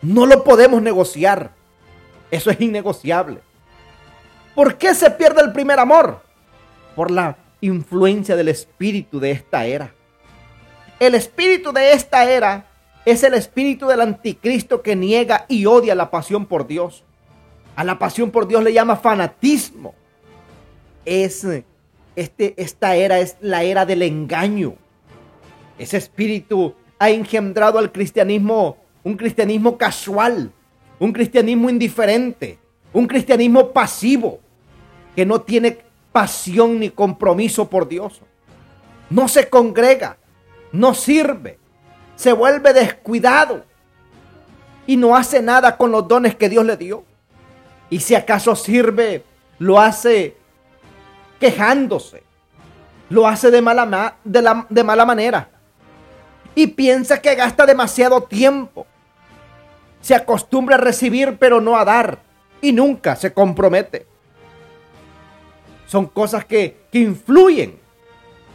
No 0.01 0.27
lo 0.27 0.45
podemos 0.45 0.81
negociar. 0.81 1.53
Eso 2.31 2.51
es 2.51 2.61
innegociable. 2.61 3.41
¿Por 4.55 4.77
qué 4.77 4.95
se 4.95 5.11
pierde 5.11 5.43
el 5.43 5.53
primer 5.53 5.79
amor? 5.79 6.23
Por 6.97 7.11
la 7.11 7.37
influencia 7.61 8.37
del 8.37 8.49
espíritu 8.49 9.21
de 9.21 9.33
esta 9.33 9.67
era. 9.67 9.93
El 10.99 11.15
espíritu 11.15 11.73
de 11.73 11.93
esta 11.93 12.29
era 12.31 12.67
es 13.05 13.23
el 13.23 13.35
espíritu 13.35 13.87
del 13.87 14.01
anticristo 14.01 14.83
que 14.83 14.97
niega 14.97 15.47
y 15.49 15.67
odia 15.67 15.95
la 15.95 16.11
pasión 16.11 16.47
por 16.47 16.67
Dios. 16.67 17.05
A 17.79 17.85
la 17.85 17.97
pasión 17.97 18.33
por 18.33 18.49
Dios 18.49 18.65
le 18.65 18.73
llama 18.73 18.97
fanatismo. 18.97 19.95
Es 21.05 21.47
este, 22.17 22.55
esta 22.57 22.97
era 22.97 23.21
es 23.21 23.37
la 23.41 23.63
era 23.63 23.87
del 23.87 24.03
engaño. 24.03 24.75
Ese 25.79 25.97
espíritu 25.97 26.75
ha 26.99 27.09
engendrado 27.11 27.79
al 27.79 27.93
cristianismo, 27.93 28.79
un 29.05 29.17
cristianismo 29.17 29.79
casual, 29.79 30.51
un 30.99 31.13
cristianismo 31.13 31.71
indiferente, 31.71 32.59
un 32.93 33.07
cristianismo 33.07 33.71
pasivo, 33.71 34.41
que 35.15 35.25
no 35.25 35.43
tiene 35.43 35.79
pasión 36.11 36.81
ni 36.81 36.91
compromiso 36.91 37.71
por 37.71 37.89
Dios. 37.89 38.23
No 39.09 39.29
se 39.29 39.49
congrega, 39.49 40.19
no 40.73 40.95
sirve, 40.95 41.61
se 42.17 42.33
vuelve 42.33 42.73
descuidado 42.73 43.65
y 44.85 44.97
no 44.97 45.15
hace 45.15 45.41
nada 45.41 45.77
con 45.77 45.93
los 45.93 46.09
dones 46.09 46.35
que 46.35 46.49
Dios 46.49 46.67
le 46.67 46.77
dio. 46.77 47.05
Y 47.91 48.01
si 48.01 48.15
acaso 48.15 48.55
sirve, 48.55 49.25
lo 49.59 49.81
hace 49.81 50.37
quejándose. 51.41 52.23
Lo 53.11 53.27
hace 53.27 53.51
de 53.51 53.63
mala, 53.63 54.17
de, 54.25 54.63
de 54.69 54.85
mala 54.85 55.07
manera. 55.07 55.49
Y 56.55 56.67
piensa 56.69 57.21
que 57.21 57.35
gasta 57.35 57.65
demasiado 57.65 58.23
tiempo. 58.23 58.87
Se 60.01 60.15
acostumbra 60.15 60.77
a 60.77 60.81
recibir 60.81 61.39
pero 61.39 61.61
no 61.61 61.77
a 61.77 61.85
dar. 61.85 62.19
Y 62.61 62.73
nunca 62.73 63.17
se 63.17 63.33
compromete. 63.33 64.07
Son 65.87 66.07
cosas 66.07 66.45
que, 66.45 66.77
que 66.93 66.99
influyen 66.99 67.79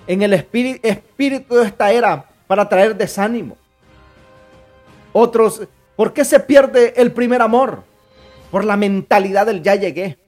en 0.05 0.21
el 0.21 0.33
espíritu, 0.33 0.87
espíritu 0.87 1.55
de 1.55 1.65
esta 1.65 1.91
era 1.91 2.25
para 2.45 2.67
traer 2.69 2.95
desánimo. 2.95 3.57
Otros, 5.13 5.63
¿por 5.95 6.13
qué 6.13 6.25
se 6.25 6.39
pierde 6.39 6.93
el 6.97 7.11
primer 7.11 7.41
amor? 7.41 7.83
Por 8.53 8.65
la 8.65 8.77
mentalidad 8.77 9.47
del 9.47 9.63
ya 9.63 9.73
llegué. 9.73 10.19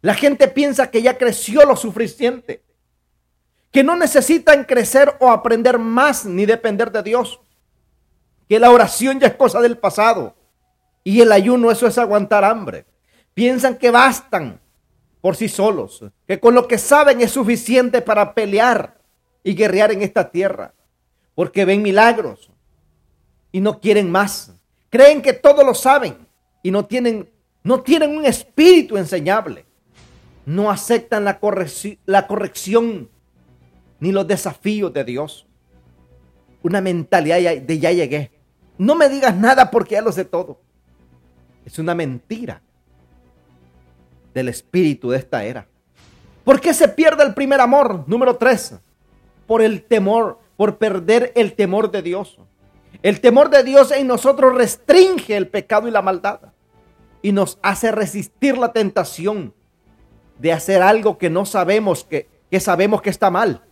La 0.00 0.12
gente 0.12 0.48
piensa 0.48 0.90
que 0.90 1.02
ya 1.02 1.16
creció 1.16 1.64
lo 1.64 1.76
suficiente, 1.76 2.64
que 3.70 3.84
no 3.84 3.94
necesitan 3.94 4.64
crecer 4.64 5.14
o 5.20 5.30
aprender 5.30 5.78
más 5.78 6.26
ni 6.26 6.46
depender 6.46 6.90
de 6.90 7.04
Dios, 7.04 7.38
que 8.48 8.58
la 8.58 8.72
oración 8.72 9.20
ya 9.20 9.28
es 9.28 9.36
cosa 9.36 9.60
del 9.60 9.78
pasado 9.78 10.34
y 11.04 11.20
el 11.20 11.30
ayuno 11.30 11.70
eso 11.70 11.86
es 11.86 11.96
aguantar 11.96 12.44
hambre. 12.44 12.86
Piensan 13.34 13.76
que 13.76 13.92
bastan 13.92 14.60
por 15.20 15.36
sí 15.36 15.48
solos, 15.48 16.04
que 16.26 16.40
con 16.40 16.56
lo 16.56 16.66
que 16.66 16.76
saben 16.76 17.20
es 17.20 17.30
suficiente 17.30 18.02
para 18.02 18.34
pelear 18.34 18.98
y 19.44 19.54
guerrear 19.54 19.92
en 19.92 20.02
esta 20.02 20.28
tierra, 20.28 20.74
porque 21.36 21.64
ven 21.64 21.82
milagros 21.82 22.50
y 23.52 23.60
no 23.60 23.78
quieren 23.78 24.10
más. 24.10 24.50
Creen 24.90 25.22
que 25.22 25.34
todo 25.34 25.62
lo 25.62 25.72
saben 25.72 26.31
y 26.62 26.70
no 26.70 26.84
tienen, 26.86 27.28
no 27.62 27.80
tienen 27.82 28.16
un 28.16 28.24
espíritu 28.24 28.96
enseñable. 28.96 29.66
No 30.44 30.70
aceptan 30.70 31.24
la, 31.24 31.38
la 32.06 32.26
corrección 32.26 33.08
ni 34.00 34.12
los 34.12 34.26
desafíos 34.26 34.92
de 34.92 35.04
Dios. 35.04 35.46
Una 36.62 36.80
mentalidad 36.80 37.38
de 37.62 37.78
ya 37.78 37.92
llegué. 37.92 38.30
No 38.78 38.94
me 38.94 39.08
digas 39.08 39.36
nada 39.36 39.70
porque 39.70 39.94
ya 39.94 40.02
lo 40.02 40.12
sé 40.12 40.24
todo. 40.24 40.60
Es 41.64 41.78
una 41.78 41.94
mentira 41.94 42.62
del 44.34 44.48
espíritu 44.48 45.10
de 45.10 45.18
esta 45.18 45.44
era. 45.44 45.66
¿Por 46.44 46.60
qué 46.60 46.74
se 46.74 46.88
pierde 46.88 47.22
el 47.22 47.34
primer 47.34 47.60
amor? 47.60 48.04
Número 48.08 48.36
tres, 48.36 48.74
por 49.46 49.62
el 49.62 49.84
temor, 49.84 50.40
por 50.56 50.78
perder 50.78 51.32
el 51.36 51.54
temor 51.54 51.90
de 51.90 52.02
Dios. 52.02 52.38
El 53.02 53.20
temor 53.20 53.50
de 53.50 53.62
Dios 53.62 53.92
en 53.92 54.08
nosotros 54.08 54.54
restringe 54.54 55.36
el 55.36 55.48
pecado 55.48 55.86
y 55.86 55.92
la 55.92 56.02
maldad 56.02 56.51
y 57.22 57.32
nos 57.32 57.58
hace 57.62 57.92
resistir 57.92 58.58
la 58.58 58.72
tentación 58.72 59.54
de 60.38 60.52
hacer 60.52 60.82
algo 60.82 61.18
que 61.18 61.30
no 61.30 61.46
sabemos 61.46 62.04
que, 62.04 62.28
que 62.50 62.60
sabemos 62.60 63.00
que 63.00 63.10
está 63.10 63.30
mal. 63.30 63.64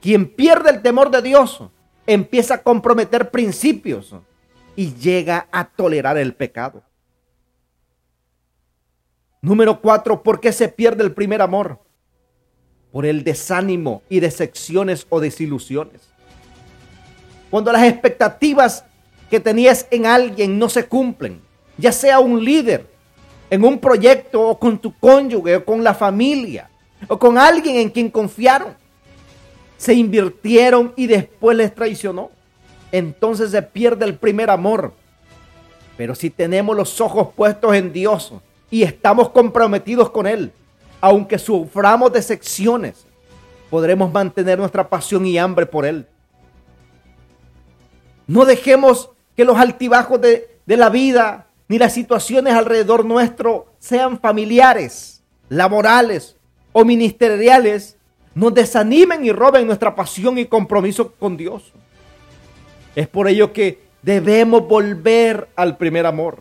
Quien 0.00 0.28
pierde 0.28 0.70
el 0.70 0.82
temor 0.82 1.10
de 1.10 1.20
Dios 1.20 1.62
empieza 2.06 2.54
a 2.54 2.62
comprometer 2.62 3.30
principios 3.30 4.14
y 4.76 4.94
llega 4.94 5.48
a 5.50 5.64
tolerar 5.64 6.16
el 6.16 6.34
pecado. 6.34 6.82
Número 9.40 9.80
cuatro, 9.80 10.22
¿por 10.22 10.40
qué 10.40 10.52
se 10.52 10.68
pierde 10.68 11.02
el 11.02 11.12
primer 11.12 11.42
amor? 11.42 11.80
Por 12.92 13.04
el 13.04 13.24
desánimo 13.24 14.02
y 14.08 14.20
decepciones 14.20 15.06
o 15.10 15.20
desilusiones. 15.20 16.00
Cuando 17.50 17.72
las 17.72 17.82
expectativas 17.82 18.84
que 19.28 19.40
tenías 19.40 19.86
en 19.90 20.06
alguien 20.06 20.58
no 20.58 20.68
se 20.68 20.86
cumplen, 20.86 21.42
ya 21.76 21.92
sea 21.92 22.20
un 22.20 22.42
líder, 22.42 22.86
en 23.50 23.64
un 23.64 23.78
proyecto 23.78 24.40
o 24.40 24.58
con 24.58 24.78
tu 24.78 24.92
cónyuge 24.98 25.56
o 25.56 25.64
con 25.64 25.84
la 25.84 25.94
familia 25.94 26.68
o 27.06 27.18
con 27.18 27.38
alguien 27.38 27.76
en 27.76 27.90
quien 27.90 28.10
confiaron, 28.10 28.74
se 29.76 29.94
invirtieron 29.94 30.92
y 30.96 31.06
después 31.06 31.56
les 31.56 31.74
traicionó. 31.74 32.30
Entonces 32.90 33.50
se 33.50 33.62
pierde 33.62 34.04
el 34.06 34.16
primer 34.16 34.50
amor. 34.50 34.92
Pero 35.96 36.14
si 36.14 36.30
tenemos 36.30 36.76
los 36.76 37.00
ojos 37.00 37.28
puestos 37.36 37.74
en 37.74 37.92
Dios, 37.92 38.32
y 38.70 38.82
estamos 38.82 39.28
comprometidos 39.28 40.10
con 40.10 40.26
Él, 40.26 40.52
aunque 41.00 41.38
suframos 41.38 42.12
decepciones, 42.12 43.06
podremos 43.70 44.12
mantener 44.12 44.58
nuestra 44.58 44.88
pasión 44.88 45.24
y 45.26 45.38
hambre 45.38 45.64
por 45.64 45.86
Él. 45.86 46.06
No 48.26 48.44
dejemos 48.44 49.10
que 49.36 49.44
los 49.44 49.56
altibajos 49.56 50.20
de, 50.20 50.58
de 50.66 50.76
la 50.76 50.88
vida 50.88 51.46
ni 51.68 51.78
las 51.78 51.94
situaciones 51.94 52.54
alrededor 52.54 53.04
nuestro 53.04 53.66
sean 53.78 54.18
familiares, 54.18 55.22
laborales 55.48 56.36
o 56.72 56.84
ministeriales, 56.84 57.96
nos 58.34 58.52
desanimen 58.52 59.24
y 59.24 59.32
roben 59.32 59.66
nuestra 59.66 59.94
pasión 59.94 60.38
y 60.38 60.46
compromiso 60.46 61.12
con 61.12 61.36
Dios. 61.36 61.72
Es 62.94 63.08
por 63.08 63.28
ello 63.28 63.52
que 63.52 63.80
debemos 64.02 64.66
volver 64.66 65.48
al 65.56 65.76
primer 65.76 66.06
amor. 66.06 66.38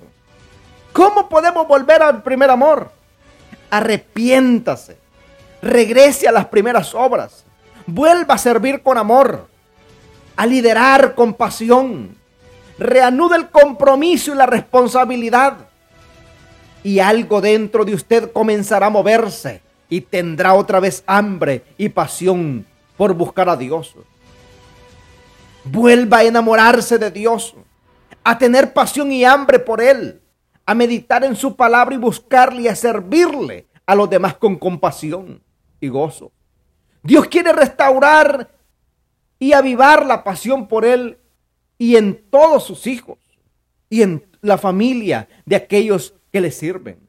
¿Cómo 0.91 1.29
podemos 1.29 1.67
volver 1.67 2.01
al 2.01 2.21
primer 2.21 2.49
amor? 2.49 2.91
Arrepiéntase, 3.69 4.97
regrese 5.61 6.27
a 6.27 6.31
las 6.31 6.45
primeras 6.47 6.93
obras, 6.93 7.45
vuelva 7.87 8.35
a 8.35 8.37
servir 8.37 8.83
con 8.83 8.97
amor, 8.97 9.47
a 10.35 10.45
liderar 10.45 11.15
con 11.15 11.33
pasión, 11.33 12.15
reanude 12.83 13.37
el 13.37 13.49
compromiso 13.49 14.33
y 14.33 14.37
la 14.37 14.45
responsabilidad. 14.45 15.69
Y 16.83 16.99
algo 16.99 17.41
dentro 17.41 17.85
de 17.85 17.93
usted 17.93 18.31
comenzará 18.31 18.87
a 18.87 18.91
moverse 18.91 19.61
y 19.89 20.01
tendrá 20.01 20.53
otra 20.53 20.79
vez 20.79 21.03
hambre 21.07 21.63
y 21.77 21.89
pasión 21.89 22.65
por 22.97 23.13
buscar 23.13 23.49
a 23.49 23.55
Dios. 23.55 23.95
Vuelva 25.63 26.17
a 26.17 26.23
enamorarse 26.23 26.97
de 26.97 27.09
Dios, 27.09 27.55
a 28.23 28.37
tener 28.37 28.73
pasión 28.73 29.11
y 29.11 29.23
hambre 29.23 29.59
por 29.59 29.81
Él, 29.81 30.21
a 30.65 30.75
meditar 30.75 31.23
en 31.23 31.35
su 31.35 31.55
palabra 31.55 31.95
y 31.95 31.97
buscarle 31.97 32.63
y 32.63 32.67
a 32.67 32.75
servirle 32.75 33.67
a 33.85 33.95
los 33.95 34.09
demás 34.09 34.35
con 34.35 34.57
compasión 34.57 35.41
y 35.79 35.87
gozo. 35.87 36.31
Dios 37.01 37.27
quiere 37.27 37.53
restaurar 37.53 38.49
y 39.39 39.53
avivar 39.53 40.05
la 40.05 40.23
pasión 40.23 40.67
por 40.67 40.85
Él 40.85 41.17
y 41.77 41.95
en 41.95 42.23
todos 42.29 42.63
sus 42.63 42.87
hijos 42.87 43.17
y 43.89 44.01
en 44.01 44.25
la 44.41 44.57
familia 44.57 45.27
de 45.45 45.55
aquellos 45.55 46.15
que 46.31 46.41
le 46.41 46.51
sirven. 46.51 46.99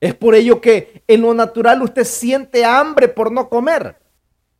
Es 0.00 0.14
por 0.14 0.34
ello 0.34 0.60
que 0.60 1.02
en 1.08 1.22
lo 1.22 1.32
natural 1.34 1.82
usted 1.82 2.04
siente 2.04 2.64
hambre 2.64 3.08
por 3.08 3.32
no 3.32 3.48
comer, 3.48 3.96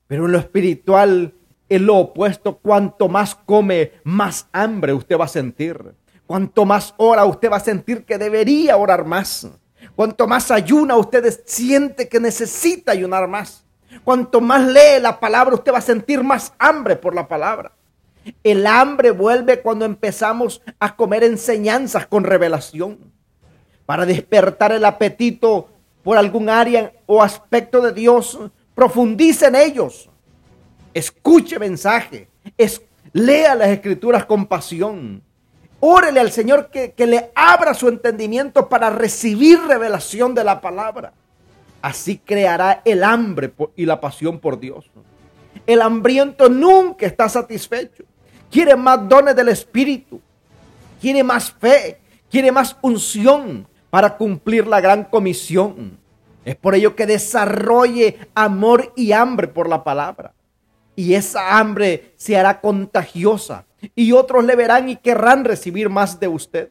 pero 0.06 0.26
en 0.26 0.33
lo 0.33 0.38
espiritual 0.38 1.35
es 1.68 1.80
lo 1.80 1.97
opuesto. 1.97 2.59
Cuanto 2.59 3.09
más 3.09 3.35
come, 3.35 3.92
más 4.04 4.49
hambre 4.52 4.92
usted 4.92 5.18
va 5.18 5.26
a 5.26 5.28
sentir. 5.28 5.94
Cuanto 6.26 6.64
más 6.64 6.94
ora, 6.97 7.25
usted 7.26 7.50
va 7.50 7.56
a 7.56 7.61
sentir 7.61 8.04
que 8.04 8.16
debería 8.16 8.76
orar 8.76 9.04
más. 9.04 9.47
Cuanto 9.94 10.26
más 10.26 10.50
ayuna, 10.50 10.97
usted 10.97 11.42
siente 11.44 12.09
que 12.09 12.18
necesita 12.18 12.92
ayunar 12.92 13.28
más. 13.28 13.64
Cuanto 14.02 14.40
más 14.40 14.66
lee 14.66 15.00
la 15.00 15.21
palabra, 15.21 15.54
usted 15.54 15.73
va 15.73 15.78
a 15.78 15.83
sentir 15.83 16.25
más 16.25 16.52
hambre 16.59 16.97
por 16.97 17.14
la 17.14 17.28
palabra. 17.28 17.73
El 18.43 18.66
hambre 18.66 19.11
vuelve 19.11 19.61
cuando 19.61 19.85
empezamos 19.85 20.62
a 20.78 20.97
comer 20.97 21.25
enseñanzas 21.25 22.07
con 22.07 22.25
revelación. 22.25 22.99
Para 23.87 24.07
despertar 24.07 24.73
el 24.73 24.85
apetito 24.85 25.69
por 26.02 26.16
algún 26.16 26.49
área 26.49 26.93
o 27.07 27.23
aspecto 27.23 27.81
de 27.81 27.93
Dios, 27.93 28.38
profundice 28.75 29.47
en 29.47 29.57
ellos. 29.57 30.09
Escuche 30.93 31.59
mensaje. 31.59 32.28
lea 33.12 33.54
las 33.54 33.69
escrituras 33.69 34.25
con 34.25 34.47
pasión. 34.47 35.23
Órele 35.81 36.21
al 36.21 36.33
Señor 36.33 36.71
que, 36.71 36.93
que 36.93 37.07
le 37.07 37.31
abra 37.35 37.75
su 37.75 37.88
entendimiento 37.88 38.69
para 38.69 38.90
recibir 38.90 39.61
revelación 39.61 40.35
de 40.35 40.45
la 40.45 40.61
palabra. 40.61 41.12
Así 41.83 42.16
creará 42.16 42.81
el 42.87 43.04
hambre 43.04 43.52
y 43.76 43.85
la 43.85 44.00
pasión 44.00 44.38
por 44.38 44.59
Dios. 44.59 44.90
El 45.66 45.83
hambriento 45.83 46.49
nunca 46.49 47.04
está 47.07 47.28
satisfecho. 47.28 48.04
Quiere 48.54 48.76
más 48.76 49.08
dones 49.08 49.34
del 49.34 49.49
Espíritu. 49.49 50.20
Quiere 51.00 51.25
más 51.25 51.50
fe. 51.50 51.99
Quiere 52.30 52.52
más 52.52 52.76
unción 52.82 53.66
para 53.90 54.16
cumplir 54.16 54.68
la 54.68 54.80
gran 54.80 55.02
comisión. 55.02 55.99
Es 56.44 56.54
por 56.54 56.76
ello 56.76 56.94
que 56.94 57.04
desarrolle 57.04 58.16
amor 58.33 58.92
y 58.94 59.11
hambre 59.11 59.48
por 59.48 59.68
la 59.68 59.83
palabra. 59.83 60.35
Y 60.94 61.14
esa 61.14 61.59
hambre 61.59 62.12
se 62.14 62.37
hará 62.37 62.61
contagiosa. 62.61 63.64
Y 63.96 64.12
otros 64.12 64.44
le 64.44 64.55
verán 64.55 64.88
y 64.88 64.94
querrán 64.94 65.44
recibir 65.44 65.88
más 65.88 66.20
de 66.20 66.29
usted. 66.29 66.68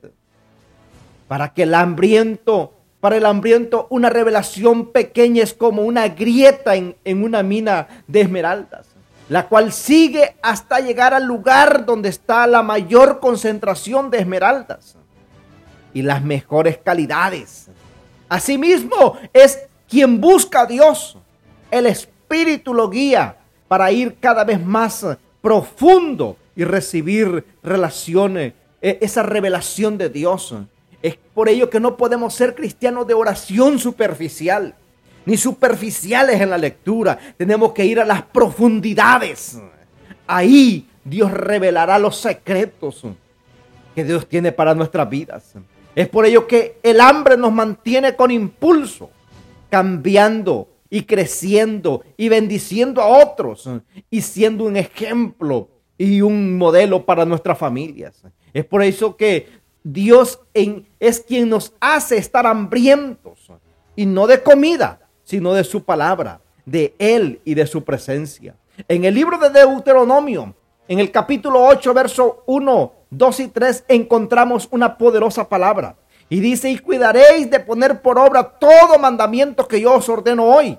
Para 1.28 1.54
que 1.54 1.64
el 1.64 1.74
hambriento 1.74 2.72
para 3.02 3.18
el 3.18 3.26
hambriento, 3.26 3.88
una 3.90 4.10
revelación 4.10 4.94
pequeña 4.94 5.44
es 5.44 5.54
como 5.54 5.82
una 5.82 6.08
grieta 6.08 6.76
en, 6.76 6.96
una 7.22 7.44
mina 7.44 7.90
de 8.08 8.22
esmeraldas, 8.22 8.88
la 9.30 9.48
cual 9.48 9.72
sigue 9.72 10.36
hasta 10.42 10.80
llegar 10.80 11.14
al 11.14 11.26
lugar 11.26 11.86
donde 11.86 12.10
está 12.10 12.46
la 12.48 12.62
mayor 12.62 13.20
concentración 13.20 14.10
de 14.10 14.20
esmeraldas 14.20 14.98
y 15.94 16.02
las 16.02 16.24
mejores 16.24 16.78
calidades. 16.78 17.68
Asimismo, 18.28 19.18
es 19.32 19.68
quien 19.88 20.20
busca 20.20 20.62
a 20.62 20.66
Dios. 20.66 21.18
El 21.72 21.86
Espíritu 21.86 22.74
lo 22.74 22.90
guía 22.90 23.38
para 23.68 23.92
ir 23.92 24.18
cada 24.20 24.44
vez 24.44 24.64
más 24.64 25.06
profundo 25.42 26.38
y 26.56 26.64
recibir 26.64 27.46
relaciones, 27.64 28.54
esa 28.82 29.24
revelación 29.24 29.98
de 29.98 30.10
Dios. 30.10 30.54
Es 31.02 31.18
por 31.34 31.50
ello 31.50 31.70
que 31.70 31.80
no 31.80 31.98
podemos 31.98 32.34
ser 32.34 32.56
cristianos 32.56 33.08
de 33.08 33.14
oración 33.14 33.80
superficial, 33.80 34.76
ni 35.26 35.38
superficiales 35.38 36.40
en 36.42 36.50
la 36.50 36.58
lectura. 36.58 37.18
Tenemos 37.38 37.72
que 37.74 37.86
ir 37.86 38.00
a 38.00 38.06
las 38.06 38.24
profundidades. 38.24 39.60
Ahí 40.28 40.88
Dios 41.04 41.32
revelará 41.32 42.00
los 42.00 42.18
secretos 42.18 43.04
que 43.96 44.04
Dios 44.04 44.28
tiene 44.28 44.52
para 44.52 44.74
nuestras 44.74 45.10
vidas. 45.10 45.54
Es 45.96 46.10
por 46.10 46.26
ello 46.26 46.48
que 46.48 46.80
el 46.82 47.00
hambre 47.00 47.38
nos 47.38 47.52
mantiene 47.52 48.16
con 48.16 48.32
impulso, 48.32 49.10
cambiando 49.70 50.68
y 50.90 51.04
creciendo 51.04 52.04
y 52.18 52.30
bendiciendo 52.30 53.02
a 53.02 53.08
otros 53.08 53.70
y 54.10 54.22
siendo 54.22 54.66
un 54.66 54.78
ejemplo 54.78 55.70
y 55.98 56.22
un 56.22 56.58
modelo 56.58 57.06
para 57.06 57.26
nuestras 57.26 57.58
familias. 57.58 58.24
Es 58.54 58.66
por 58.66 58.84
eso 58.84 59.16
que 59.16 59.48
Dios 59.84 60.40
es 61.00 61.20
quien 61.22 61.50
nos 61.50 61.74
hace 61.80 62.18
estar 62.18 62.48
hambrientos 62.48 63.52
y 63.96 64.06
no 64.06 64.28
de 64.28 64.42
comida, 64.42 65.03
sino 65.24 65.54
de 65.54 65.64
su 65.64 65.84
palabra, 65.84 66.42
de 66.66 66.96
Él 67.00 67.42
y 67.44 67.54
de 67.54 67.68
su 67.68 67.84
presencia. 67.84 68.56
En 68.88 69.06
el 69.06 69.14
libro 69.14 69.38
de 69.38 69.50
Deuteronomio, 69.50 70.56
en 70.88 71.00
el 71.00 71.12
capítulo 71.12 71.64
8, 71.66 71.94
verso 71.94 72.44
1, 72.46 72.94
2 73.10 73.40
y 73.40 73.48
3, 73.48 73.86
encontramos 73.88 74.68
una 74.72 74.98
poderosa 74.98 75.48
palabra. 75.48 75.96
Y 76.30 76.40
dice, 76.40 76.70
y 76.70 76.80
cuidaréis 76.80 77.50
de 77.50 77.60
poner 77.60 78.02
por 78.02 78.18
obra 78.18 78.44
todo 78.44 78.98
mandamiento 78.98 79.68
que 79.68 79.82
yo 79.82 79.94
os 79.94 80.10
ordeno 80.10 80.46
hoy, 80.46 80.78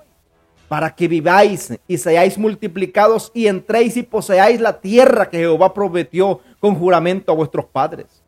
para 0.67 0.93
que 0.93 1.07
viváis 1.07 1.73
y 1.87 1.97
seáis 1.97 2.37
multiplicados 2.37 3.31
y 3.33 3.47
entréis 3.47 3.95
y 3.97 4.03
poseáis 4.03 4.59
la 4.59 4.81
tierra 4.81 5.29
que 5.29 5.37
Jehová 5.37 5.73
prometió 5.73 6.41
con 6.59 6.75
juramento 6.75 7.31
a 7.31 7.35
vuestros 7.35 7.65
padres 7.65 8.24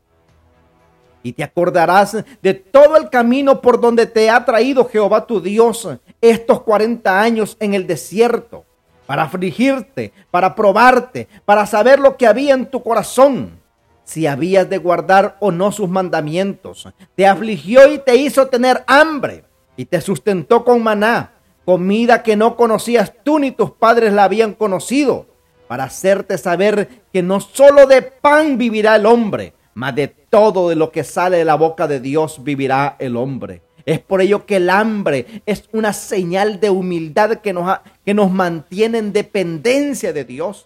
y 1.23 1.33
te 1.33 1.43
acordarás 1.43 2.23
de 2.41 2.53
todo 2.53 2.97
el 2.97 3.09
camino 3.09 3.61
por 3.61 3.81
donde 3.81 4.05
te 4.05 4.29
ha 4.29 4.45
traído 4.45 4.85
Jehová 4.85 5.25
tu 5.25 5.41
Dios 5.41 5.87
estos 6.21 6.61
40 6.61 7.21
años 7.21 7.57
en 7.59 7.73
el 7.73 7.87
desierto, 7.87 8.65
para 9.05 9.23
afligirte, 9.23 10.13
para 10.31 10.55
probarte, 10.55 11.27
para 11.45 11.65
saber 11.65 11.99
lo 11.99 12.17
que 12.17 12.27
había 12.27 12.53
en 12.53 12.65
tu 12.65 12.81
corazón, 12.81 13.59
si 14.03 14.25
habías 14.25 14.69
de 14.69 14.77
guardar 14.77 15.35
o 15.39 15.51
no 15.51 15.71
sus 15.71 15.89
mandamientos. 15.89 16.87
Te 17.15 17.27
afligió 17.27 17.91
y 17.91 17.99
te 17.99 18.15
hizo 18.15 18.47
tener 18.47 18.83
hambre 18.87 19.43
y 19.75 19.85
te 19.85 19.99
sustentó 20.01 20.63
con 20.63 20.81
maná, 20.81 21.33
comida 21.65 22.23
que 22.23 22.37
no 22.37 22.55
conocías 22.55 23.13
tú 23.23 23.39
ni 23.39 23.51
tus 23.51 23.71
padres 23.71 24.13
la 24.13 24.23
habían 24.23 24.53
conocido, 24.53 25.25
para 25.67 25.83
hacerte 25.83 26.37
saber 26.37 27.03
que 27.11 27.21
no 27.21 27.41
solo 27.41 27.85
de 27.85 28.01
pan 28.01 28.57
vivirá 28.57 28.95
el 28.95 29.05
hombre, 29.05 29.53
mas 29.77 29.93
de 29.93 30.07
todo 30.07 30.69
de 30.69 30.75
lo 30.75 30.91
que 30.91 31.03
sale 31.03 31.37
de 31.37 31.45
la 31.45 31.53
boca 31.53 31.87
de 31.87 31.99
Dios 31.99 32.43
vivirá 32.43 32.95
el 32.97 33.15
hombre. 33.15 33.61
Es 33.85 33.99
por 33.99 34.21
ello 34.21 34.43
que 34.47 34.55
el 34.55 34.71
hambre 34.71 35.43
es 35.45 35.69
una 35.71 35.93
señal 35.93 36.59
de 36.59 36.71
humildad 36.71 37.41
que 37.41 37.53
nos, 37.53 37.77
que 38.03 38.15
nos 38.15 38.31
mantiene 38.31 38.97
en 38.97 39.13
dependencia 39.13 40.13
de 40.13 40.25
Dios. 40.25 40.65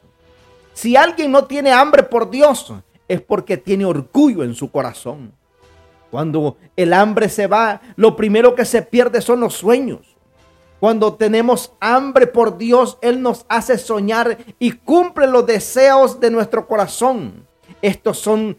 Si 0.72 0.96
alguien 0.96 1.30
no 1.30 1.44
tiene 1.44 1.74
hambre 1.74 2.04
por 2.04 2.32
Dios, 2.32 2.74
es 3.10 3.20
porque 3.20 3.58
tiene 3.58 3.84
orgullo 3.84 4.46
en 4.46 4.56
su 4.56 4.72
corazón. 4.72 5.34
Cuando 6.10 6.56
el 6.78 6.94
hambre 6.94 7.28
se 7.28 7.48
va, 7.48 7.82
lo 7.98 8.16
primero 8.16 8.56
que 8.56 8.64
se 8.64 8.82
pierde 8.82 9.20
son 9.20 9.42
los 9.42 9.56
sueños. 9.56 10.16
Cuando 10.80 11.16
tenemos 11.16 11.74
hambre 11.82 12.28
por 12.28 12.58
Dios, 12.58 12.98
Él 13.02 13.22
nos 13.22 13.46
hace 13.50 13.78
soñar 13.78 14.38
y 14.58 14.72
cumple 14.72 15.28
los 15.28 15.46
deseos 15.46 16.22
de 16.22 16.32
nuestro 16.32 16.66
corazón. 16.66 17.46
Estos 17.82 18.18
son 18.18 18.56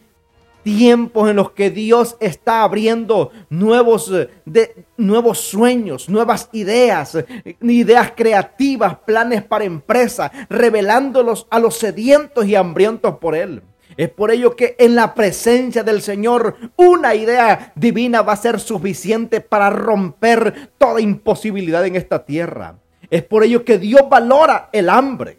tiempos 0.63 1.29
en 1.29 1.35
los 1.35 1.51
que 1.51 1.69
Dios 1.69 2.15
está 2.19 2.63
abriendo 2.63 3.31
nuevos, 3.49 4.09
eh, 4.11 4.29
de, 4.45 4.85
nuevos 4.97 5.39
sueños, 5.39 6.09
nuevas 6.09 6.49
ideas, 6.53 7.15
eh, 7.15 7.57
ideas 7.61 8.13
creativas, 8.15 8.97
planes 9.05 9.43
para 9.43 9.65
empresas, 9.65 10.31
revelándolos 10.49 11.47
a 11.49 11.59
los 11.59 11.77
sedientos 11.77 12.45
y 12.45 12.55
hambrientos 12.55 13.17
por 13.17 13.35
Él. 13.35 13.61
Es 13.95 14.09
por 14.09 14.31
ello 14.31 14.55
que 14.55 14.75
en 14.79 14.95
la 14.95 15.13
presencia 15.13 15.83
del 15.83 16.01
Señor 16.01 16.55
una 16.75 17.13
idea 17.13 17.73
divina 17.75 18.21
va 18.21 18.33
a 18.33 18.37
ser 18.37 18.59
suficiente 18.59 19.41
para 19.41 19.69
romper 19.69 20.71
toda 20.77 20.99
imposibilidad 20.99 21.85
en 21.85 21.95
esta 21.95 22.25
tierra. 22.25 22.75
Es 23.09 23.23
por 23.23 23.43
ello 23.43 23.63
que 23.63 23.77
Dios 23.77 24.01
valora 24.09 24.69
el 24.71 24.89
hambre. 24.89 25.37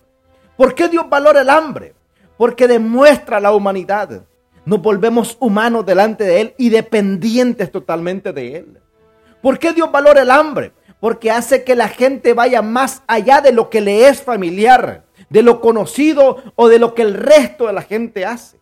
¿Por 0.56 0.74
qué 0.74 0.88
Dios 0.88 1.08
valora 1.08 1.40
el 1.40 1.50
hambre? 1.50 1.94
Porque 2.36 2.68
demuestra 2.68 3.40
la 3.40 3.52
humanidad. 3.52 4.22
Nos 4.66 4.80
volvemos 4.80 5.36
humanos 5.40 5.84
delante 5.84 6.24
de 6.24 6.40
Él 6.40 6.54
y 6.56 6.70
dependientes 6.70 7.70
totalmente 7.70 8.32
de 8.32 8.56
Él. 8.56 8.80
¿Por 9.42 9.58
qué 9.58 9.72
Dios 9.72 9.92
valora 9.92 10.22
el 10.22 10.30
hambre? 10.30 10.72
Porque 11.00 11.30
hace 11.30 11.64
que 11.64 11.74
la 11.74 11.88
gente 11.88 12.32
vaya 12.32 12.62
más 12.62 13.02
allá 13.06 13.42
de 13.42 13.52
lo 13.52 13.68
que 13.68 13.82
le 13.82 14.08
es 14.08 14.22
familiar, 14.22 15.04
de 15.28 15.42
lo 15.42 15.60
conocido 15.60 16.42
o 16.56 16.68
de 16.68 16.78
lo 16.78 16.94
que 16.94 17.02
el 17.02 17.12
resto 17.12 17.66
de 17.66 17.74
la 17.74 17.82
gente 17.82 18.24
hace. 18.24 18.58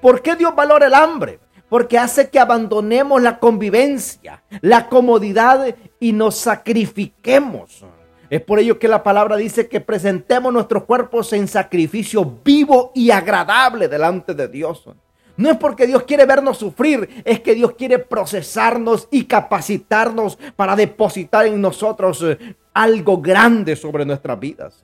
¿Por 0.00 0.22
qué 0.22 0.34
Dios 0.34 0.54
valora 0.54 0.86
el 0.86 0.94
hambre? 0.94 1.40
Porque 1.68 1.98
hace 1.98 2.30
que 2.30 2.38
abandonemos 2.38 3.20
la 3.20 3.38
convivencia, 3.38 4.42
la 4.62 4.88
comodidad 4.88 5.74
y 6.00 6.12
nos 6.12 6.36
sacrifiquemos. 6.36 7.84
Es 8.30 8.40
por 8.40 8.58
ello 8.58 8.78
que 8.78 8.88
la 8.88 9.02
palabra 9.02 9.36
dice 9.36 9.68
que 9.68 9.80
presentemos 9.80 10.52
nuestros 10.52 10.84
cuerpos 10.84 11.34
en 11.34 11.48
sacrificio 11.48 12.38
vivo 12.42 12.92
y 12.94 13.10
agradable 13.10 13.88
delante 13.88 14.32
de 14.32 14.48
Dios. 14.48 14.88
No 15.36 15.50
es 15.50 15.56
porque 15.56 15.86
Dios 15.86 16.04
quiere 16.04 16.26
vernos 16.26 16.58
sufrir, 16.58 17.22
es 17.24 17.40
que 17.40 17.54
Dios 17.54 17.72
quiere 17.72 17.98
procesarnos 17.98 19.08
y 19.10 19.24
capacitarnos 19.24 20.38
para 20.54 20.76
depositar 20.76 21.46
en 21.46 21.60
nosotros 21.60 22.22
eh, 22.22 22.56
algo 22.72 23.20
grande 23.20 23.74
sobre 23.74 24.04
nuestras 24.04 24.38
vidas. 24.38 24.80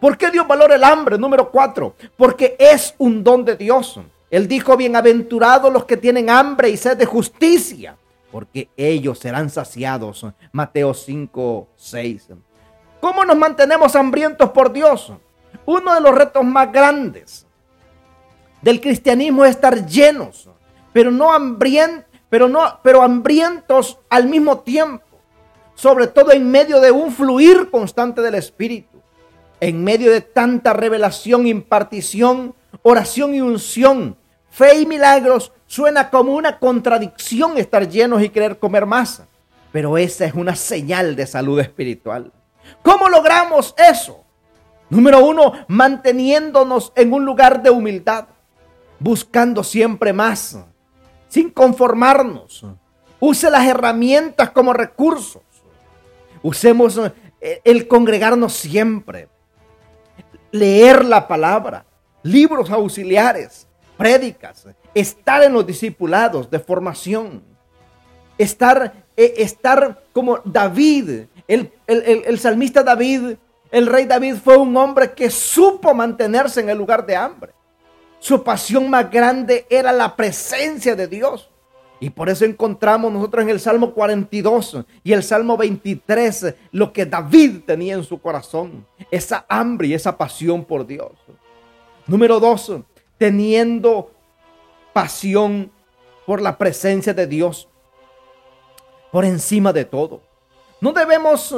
¿Por 0.00 0.18
qué 0.18 0.30
Dios 0.30 0.46
valora 0.46 0.74
el 0.74 0.84
hambre? 0.84 1.16
Número 1.16 1.50
cuatro, 1.50 1.94
porque 2.16 2.56
es 2.58 2.94
un 2.98 3.22
don 3.22 3.44
de 3.44 3.56
Dios. 3.56 4.00
Él 4.30 4.48
dijo, 4.48 4.76
bienaventurados 4.76 5.72
los 5.72 5.84
que 5.84 5.96
tienen 5.96 6.28
hambre 6.28 6.68
y 6.70 6.76
sed 6.76 6.96
de 6.96 7.06
justicia, 7.06 7.96
porque 8.32 8.68
ellos 8.76 9.20
serán 9.20 9.48
saciados. 9.48 10.26
Mateo 10.50 10.92
5, 10.92 11.68
6. 11.76 12.28
¿Cómo 13.00 13.24
nos 13.24 13.36
mantenemos 13.36 13.94
hambrientos 13.94 14.50
por 14.50 14.72
Dios? 14.72 15.12
Uno 15.66 15.94
de 15.94 16.00
los 16.00 16.14
retos 16.14 16.44
más 16.44 16.72
grandes 16.72 17.43
del 18.64 18.80
cristianismo 18.80 19.44
es 19.44 19.50
estar 19.50 19.86
llenos, 19.86 20.48
pero 20.94 21.10
no 21.10 21.30
hambrientos, 21.30 22.06
pero 22.30 23.02
hambrientos 23.02 23.98
al 24.08 24.26
mismo 24.26 24.60
tiempo, 24.60 25.04
sobre 25.74 26.06
todo 26.06 26.32
en 26.32 26.50
medio 26.50 26.80
de 26.80 26.90
un 26.90 27.12
fluir 27.12 27.70
constante 27.70 28.22
del 28.22 28.36
Espíritu, 28.36 29.02
en 29.60 29.84
medio 29.84 30.10
de 30.10 30.22
tanta 30.22 30.72
revelación, 30.72 31.46
impartición, 31.46 32.54
oración 32.82 33.34
y 33.34 33.42
unción, 33.42 34.16
fe 34.48 34.80
y 34.80 34.86
milagros, 34.86 35.52
suena 35.66 36.08
como 36.08 36.32
una 36.32 36.58
contradicción 36.58 37.58
estar 37.58 37.86
llenos 37.86 38.22
y 38.22 38.30
querer 38.30 38.58
comer 38.58 38.86
más, 38.86 39.22
pero 39.72 39.98
esa 39.98 40.24
es 40.24 40.32
una 40.32 40.56
señal 40.56 41.16
de 41.16 41.26
salud 41.26 41.60
espiritual. 41.60 42.32
¿Cómo 42.82 43.10
logramos 43.10 43.74
eso? 43.76 44.24
Número 44.88 45.22
uno, 45.22 45.52
manteniéndonos 45.68 46.92
en 46.96 47.12
un 47.12 47.26
lugar 47.26 47.62
de 47.62 47.68
humildad 47.68 48.26
buscando 48.98 49.62
siempre 49.64 50.12
más, 50.12 50.58
sin 51.28 51.50
conformarnos. 51.50 52.64
Use 53.20 53.50
las 53.50 53.66
herramientas 53.66 54.50
como 54.50 54.72
recursos. 54.72 55.42
Usemos 56.42 57.00
eh, 57.40 57.60
el 57.64 57.88
congregarnos 57.88 58.52
siempre, 58.52 59.28
leer 60.50 61.04
la 61.04 61.26
palabra, 61.26 61.86
libros 62.22 62.70
auxiliares, 62.70 63.66
prédicas, 63.96 64.66
estar 64.94 65.42
en 65.42 65.52
los 65.52 65.66
discipulados 65.66 66.50
de 66.50 66.58
formación, 66.58 67.42
estar, 68.36 68.92
eh, 69.16 69.34
estar 69.38 70.02
como 70.12 70.40
David, 70.44 71.26
el, 71.48 71.72
el 71.86 72.38
salmista 72.38 72.82
David, 72.82 73.36
el 73.70 73.86
rey 73.86 74.04
David 74.04 74.36
fue 74.36 74.56
un 74.56 74.76
hombre 74.76 75.12
que 75.12 75.28
supo 75.30 75.92
mantenerse 75.94 76.60
en 76.60 76.68
el 76.68 76.78
lugar 76.78 77.04
de 77.04 77.16
hambre. 77.16 77.52
Su 78.24 78.42
pasión 78.42 78.88
más 78.88 79.10
grande 79.10 79.66
era 79.68 79.92
la 79.92 80.16
presencia 80.16 80.96
de 80.96 81.08
Dios. 81.08 81.50
Y 82.00 82.08
por 82.08 82.30
eso 82.30 82.46
encontramos 82.46 83.12
nosotros 83.12 83.42
en 83.42 83.50
el 83.50 83.60
Salmo 83.60 83.92
42 83.92 84.78
y 85.02 85.12
el 85.12 85.22
Salmo 85.22 85.58
23 85.58 86.54
lo 86.72 86.90
que 86.90 87.04
David 87.04 87.64
tenía 87.66 87.92
en 87.92 88.02
su 88.02 88.18
corazón, 88.18 88.86
esa 89.10 89.44
hambre 89.46 89.88
y 89.88 89.92
esa 89.92 90.16
pasión 90.16 90.64
por 90.64 90.86
Dios. 90.86 91.12
Número 92.06 92.40
dos, 92.40 92.72
teniendo 93.18 94.10
pasión 94.94 95.70
por 96.24 96.40
la 96.40 96.56
presencia 96.56 97.12
de 97.12 97.26
Dios 97.26 97.68
por 99.12 99.26
encima 99.26 99.70
de 99.70 99.84
todo. 99.84 100.22
No 100.80 100.94
debemos 100.94 101.54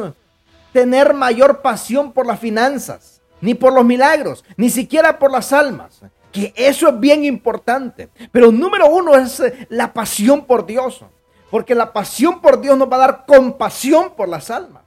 tener 0.72 1.14
mayor 1.14 1.62
pasión 1.62 2.10
por 2.10 2.26
las 2.26 2.40
finanzas, 2.40 3.22
ni 3.40 3.54
por 3.54 3.72
los 3.72 3.84
milagros, 3.84 4.44
ni 4.56 4.68
siquiera 4.68 5.16
por 5.16 5.30
las 5.30 5.52
almas 5.52 6.02
que 6.36 6.52
eso 6.54 6.88
es 6.88 7.00
bien 7.00 7.24
importante. 7.24 8.10
Pero 8.30 8.52
número 8.52 8.88
uno 8.88 9.16
es 9.16 9.40
eh, 9.40 9.66
la 9.70 9.94
pasión 9.94 10.44
por 10.44 10.66
Dios. 10.66 11.02
Porque 11.50 11.74
la 11.74 11.94
pasión 11.94 12.42
por 12.42 12.60
Dios 12.60 12.76
nos 12.76 12.90
va 12.90 12.96
a 12.96 13.00
dar 13.00 13.24
compasión 13.26 14.12
por 14.14 14.28
las 14.28 14.50
almas. 14.50 14.82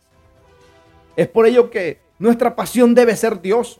Es 1.15 1.27
por 1.27 1.47
ello 1.47 1.71
que 1.71 1.99
nuestra 2.19 2.55
pasión 2.55 2.93
debe 2.93 3.15
ser 3.15 3.41
Dios. 3.41 3.79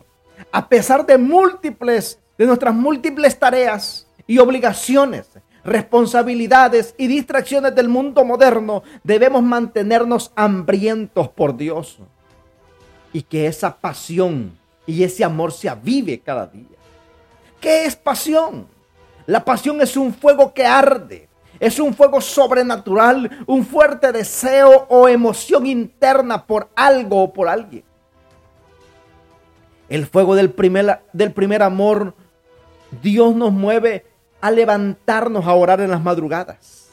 A 0.51 0.67
pesar 0.67 1.05
de 1.05 1.19
múltiples, 1.19 2.19
de 2.37 2.47
nuestras 2.47 2.73
múltiples 2.73 3.37
tareas 3.37 4.07
y 4.25 4.39
obligaciones, 4.39 5.29
responsabilidades 5.63 6.95
y 6.97 7.05
distracciones 7.05 7.75
del 7.75 7.87
mundo 7.87 8.25
moderno, 8.25 8.81
debemos 9.03 9.43
mantenernos 9.43 10.31
hambrientos 10.35 11.29
por 11.29 11.55
Dios. 11.55 11.99
Y 13.13 13.21
que 13.21 13.45
esa 13.45 13.77
pasión 13.77 14.57
y 14.87 15.03
ese 15.03 15.23
amor 15.23 15.51
se 15.51 15.69
avive 15.69 16.19
cada 16.19 16.47
día. 16.47 16.78
¿Qué 17.59 17.85
es 17.85 17.95
pasión? 17.95 18.67
La 19.25 19.43
pasión 19.43 19.81
es 19.81 19.97
un 19.97 20.13
fuego 20.13 20.53
que 20.53 20.65
arde. 20.65 21.27
Es 21.59 21.77
un 21.79 21.93
fuego 21.93 22.21
sobrenatural, 22.21 23.43
un 23.45 23.65
fuerte 23.65 24.11
deseo 24.13 24.87
o 24.89 25.09
emoción 25.09 25.65
interna 25.65 26.45
por 26.45 26.69
algo 26.75 27.23
o 27.23 27.33
por 27.33 27.49
alguien. 27.49 27.83
El 29.89 30.05
fuego 30.05 30.35
del 30.35 30.51
primer, 30.51 31.01
del 31.11 31.33
primer 31.33 31.61
amor, 31.61 32.13
Dios 33.01 33.35
nos 33.35 33.51
mueve 33.51 34.05
a 34.39 34.51
levantarnos 34.51 35.45
a 35.45 35.53
orar 35.53 35.81
en 35.81 35.91
las 35.91 36.01
madrugadas, 36.01 36.87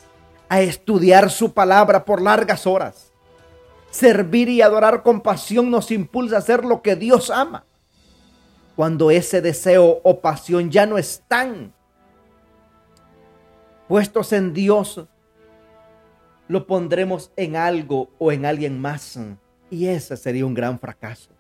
a 0.49 0.61
estudiar 0.61 1.31
su 1.31 1.53
palabra 1.53 2.05
por 2.05 2.21
largas 2.21 2.67
horas. 2.67 3.13
Servir 3.91 4.49
y 4.49 4.63
adorar 4.63 5.05
con 5.05 5.21
pasión 5.21 5.71
nos 5.71 5.93
impulsa 5.93 6.37
a 6.37 6.41
hacer 6.41 6.65
lo 6.65 6.83
que 6.83 6.97
Dios 6.97 7.31
ama 7.31 7.65
cuando 8.77 9.11
ese 9.11 9.41
deseo 9.41 10.01
o 10.03 10.21
pasión 10.21 10.71
ya 10.71 10.85
no 10.85 10.99
están 10.99 11.73
puestos 13.89 14.35
en 14.35 14.53
Dios, 14.53 15.07
lo 16.47 16.67
pondremos 16.67 17.33
en 17.37 17.57
algo 17.57 18.11
o 18.19 18.31
en 18.31 18.45
alguien 18.45 18.79
más. 18.79 19.19
Y 19.71 19.87
ese 19.87 20.17
sería 20.17 20.45
un 20.45 20.53
gran 20.53 20.79
fracaso. 20.79 21.31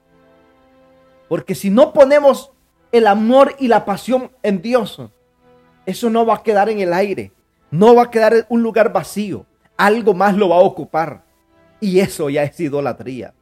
Porque 1.29 1.55
si 1.55 1.69
no 1.69 1.93
ponemos 1.93 2.53
el 2.91 3.07
amor 3.07 3.55
y 3.59 3.69
la 3.69 3.85
pasión 3.85 4.31
en 4.43 4.63
Dios, 4.63 5.01
eso 5.85 6.09
no 6.09 6.25
va 6.25 6.37
a 6.37 6.43
quedar 6.43 6.71
en 6.71 6.81
el 6.81 6.95
aire. 6.95 7.33
No 7.71 7.95
va 7.95 8.05
a 8.05 8.11
quedar 8.11 8.33
en 8.33 8.47
un 8.49 8.63
lugar 8.63 8.93
vacío. 8.93 9.45
Algo 9.77 10.15
más 10.15 10.35
lo 10.37 10.49
va 10.49 10.57
a 10.57 10.61
ocupar. 10.61 11.23
Y 11.81 12.01
eso 12.01 12.31
ya 12.31 12.45
es 12.45 12.59
idolatría. 12.59 13.35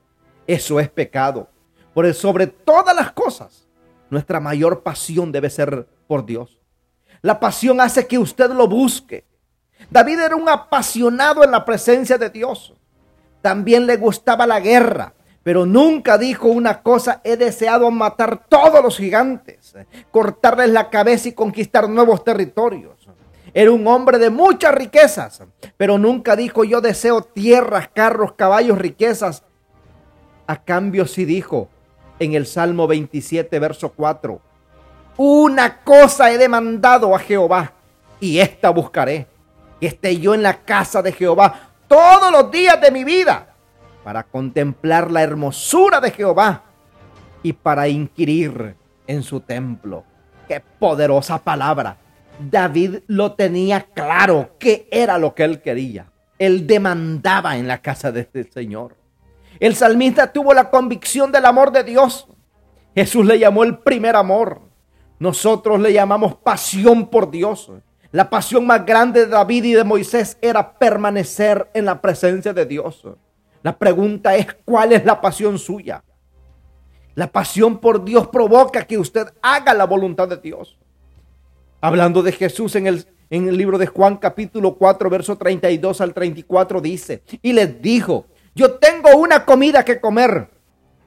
Eso 0.47 0.81
es 0.81 0.89
pecado. 0.89 1.49
Por 1.95 2.13
sobre 2.13 2.49
todas 2.49 2.97
las 2.97 3.13
cosas, 3.13 3.64
nuestra 4.11 4.41
mayor 4.41 4.83
pasión 4.83 5.33
debe 5.33 5.51
ser 5.51 5.87
por 6.07 6.27
Dios. 6.27 6.59
La 7.23 7.41
pasión 7.41 7.81
hace 7.81 8.07
que 8.07 8.19
usted 8.19 8.51
lo 8.51 8.69
busque. 8.69 9.25
David 9.91 10.21
era 10.21 10.37
un 10.37 10.49
apasionado 10.49 11.43
en 11.43 11.51
la 11.51 11.65
presencia 11.65 12.19
de 12.19 12.31
Dios. 12.31 12.75
También 13.41 13.87
le 13.87 13.97
gustaba 13.97 14.47
la 14.47 14.61
guerra, 14.61 15.15
pero 15.43 15.67
nunca 15.67 16.17
dijo 16.17 16.49
una 16.49 16.83
cosa, 16.83 17.21
he 17.25 17.37
deseado 17.37 17.91
matar 17.91 18.47
todos 18.49 18.83
los 18.83 18.97
gigantes, 18.97 19.75
cortarles 20.11 20.71
la 20.71 20.89
cabeza 20.89 21.29
y 21.29 21.33
conquistar 21.33 21.89
nuevos 21.89 22.25
territorios. 22.25 23.09
Era 23.53 23.71
un 23.71 23.87
hombre 23.87 24.19
de 24.19 24.31
muchas 24.31 24.75
riquezas, 24.75 25.43
pero 25.77 25.97
nunca 25.99 26.35
dijo 26.35 26.65
yo 26.65 26.81
deseo 26.81 27.23
tierras, 27.23 27.89
carros, 27.95 28.33
caballos, 28.33 28.79
riquezas. 28.79 29.45
A 30.47 30.65
cambio 30.65 31.07
sí 31.07 31.25
dijo, 31.25 31.69
en 32.19 32.35
el 32.35 32.47
Salmo 32.47 32.87
27, 32.87 33.59
verso 33.59 33.91
4. 33.91 34.41
Una 35.17 35.83
cosa 35.83 36.31
he 36.31 36.39
demandado 36.39 37.15
a 37.15 37.19
Jehová 37.19 37.73
y 38.21 38.39
esta 38.39 38.71
buscaré, 38.71 39.27
que 39.81 39.87
esté 39.87 40.19
yo 40.19 40.35
en 40.35 40.43
la 40.43 40.63
casa 40.63 41.03
de 41.03 41.13
Jehová 41.13 41.71
todos 41.89 42.33
los 42.33 42.51
días 42.51 42.81
de 42.81 42.91
mi 42.91 43.05
vida 43.05 43.55
para 44.03 44.23
contemplar 44.23 45.11
la 45.11 45.23
hermosura 45.23 46.01
de 46.01 46.11
Jehová 46.11 46.63
y 47.43 47.53
para 47.53 47.89
inquirir 47.89 48.77
en 49.07 49.23
su 49.23 49.41
templo. 49.41 50.05
Qué 50.49 50.63
poderosa 50.79 51.39
palabra. 51.39 51.97
David 52.39 52.99
lo 53.07 53.33
tenía 53.33 53.83
claro 53.83 54.57
qué 54.59 54.89
era 54.91 55.19
lo 55.19 55.35
que 55.35 55.45
él 55.45 55.63
quería. 55.63 56.07
Él 56.39 56.67
demandaba 56.67 57.57
en 57.57 57.69
la 57.69 57.79
casa 57.81 58.11
de 58.13 58.21
este 58.21 58.45
Señor. 58.45 58.97
El 59.61 59.75
salmista 59.75 60.33
tuvo 60.33 60.53
la 60.53 60.71
convicción 60.71 61.31
del 61.33 61.45
amor 61.47 61.73
de 61.73 61.85
Dios. 61.85 62.27
Jesús 62.95 63.25
le 63.27 63.39
llamó 63.39 63.65
el 63.65 63.79
primer 63.79 64.17
amor. 64.17 64.61
Nosotros 65.19 65.81
le 65.81 65.93
llamamos 65.93 66.35
pasión 66.37 67.09
por 67.09 67.31
Dios. 67.31 67.71
La 68.11 68.31
pasión 68.31 68.67
más 68.67 68.85
grande 68.87 69.21
de 69.21 69.27
David 69.27 69.65
y 69.65 69.73
de 69.73 69.85
Moisés 69.85 70.39
era 70.41 70.79
permanecer 70.79 71.69
en 71.75 71.85
la 71.85 72.01
presencia 72.01 72.53
de 72.53 72.67
Dios. 72.67 73.03
La 73.63 73.77
pregunta 73.77 74.37
es, 74.37 74.47
¿cuál 74.65 74.93
es 74.93 75.05
la 75.05 75.21
pasión 75.21 75.59
suya? 75.59 76.05
La 77.15 77.29
pasión 77.29 77.79
por 77.79 78.05
Dios 78.05 78.29
provoca 78.29 78.85
que 78.85 78.99
usted 78.99 79.29
haga 79.41 79.73
la 79.73 79.85
voluntad 79.85 80.29
de 80.29 80.37
Dios. 80.37 80.79
Hablando 81.81 82.23
de 82.23 82.33
Jesús 82.33 82.75
en 82.77 82.87
el, 82.87 83.07
en 83.31 83.49
el 83.49 83.57
libro 83.57 83.79
de 83.79 83.87
Juan 83.87 84.17
capítulo 84.17 84.75
4, 84.75 85.11
verso 85.11 85.37
32 85.37 86.01
al 86.01 86.13
34 86.13 86.81
dice, 86.81 87.23
y 87.43 87.53
les 87.53 87.81
dijo, 87.81 88.27
yo 88.55 88.75
tengo 88.75 89.17
una 89.17 89.45
comida 89.45 89.85
que 89.85 90.01
comer 90.01 90.49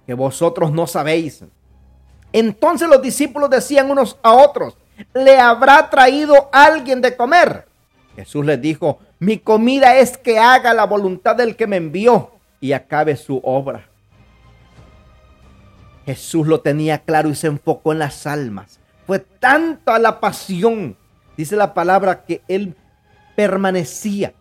que 0.06 0.14
vosotros 0.14 0.72
no 0.72 0.88
sabéis. 0.88 1.44
Entonces 2.32 2.88
los 2.88 3.02
discípulos 3.02 3.50
decían 3.50 3.92
unos 3.92 4.18
a 4.24 4.34
otros, 4.34 4.78
¿le 5.14 5.38
habrá 5.40 5.90
traído 5.90 6.50
alguien 6.52 7.02
de 7.02 7.16
comer? 7.16 7.68
Jesús 8.16 8.46
les 8.46 8.60
dijo, 8.62 9.00
mi 9.20 9.38
comida 9.38 9.98
es 9.98 10.18
que 10.18 10.40
haga 10.40 10.74
la 10.74 10.86
voluntad 10.86 11.36
del 11.36 11.56
que 11.56 11.68
me 11.68 11.76
envió 11.76 12.32
y 12.60 12.72
acabe 12.72 13.16
su 13.16 13.40
obra. 13.44 13.88
Jesús 16.06 16.48
lo 16.48 16.62
tenía 16.62 17.00
claro 17.00 17.30
y 17.30 17.36
se 17.36 17.48
enfocó 17.48 17.92
en 17.92 18.00
las 18.00 18.26
almas. 18.26 18.80
Fue 19.06 19.20
tanta 19.20 20.00
la 20.00 20.20
pasión, 20.20 20.96
dice 21.36 21.56
la 21.56 21.74
palabra, 21.74 22.24
que 22.24 22.42
él 22.48 22.76
permanecía 23.36 24.34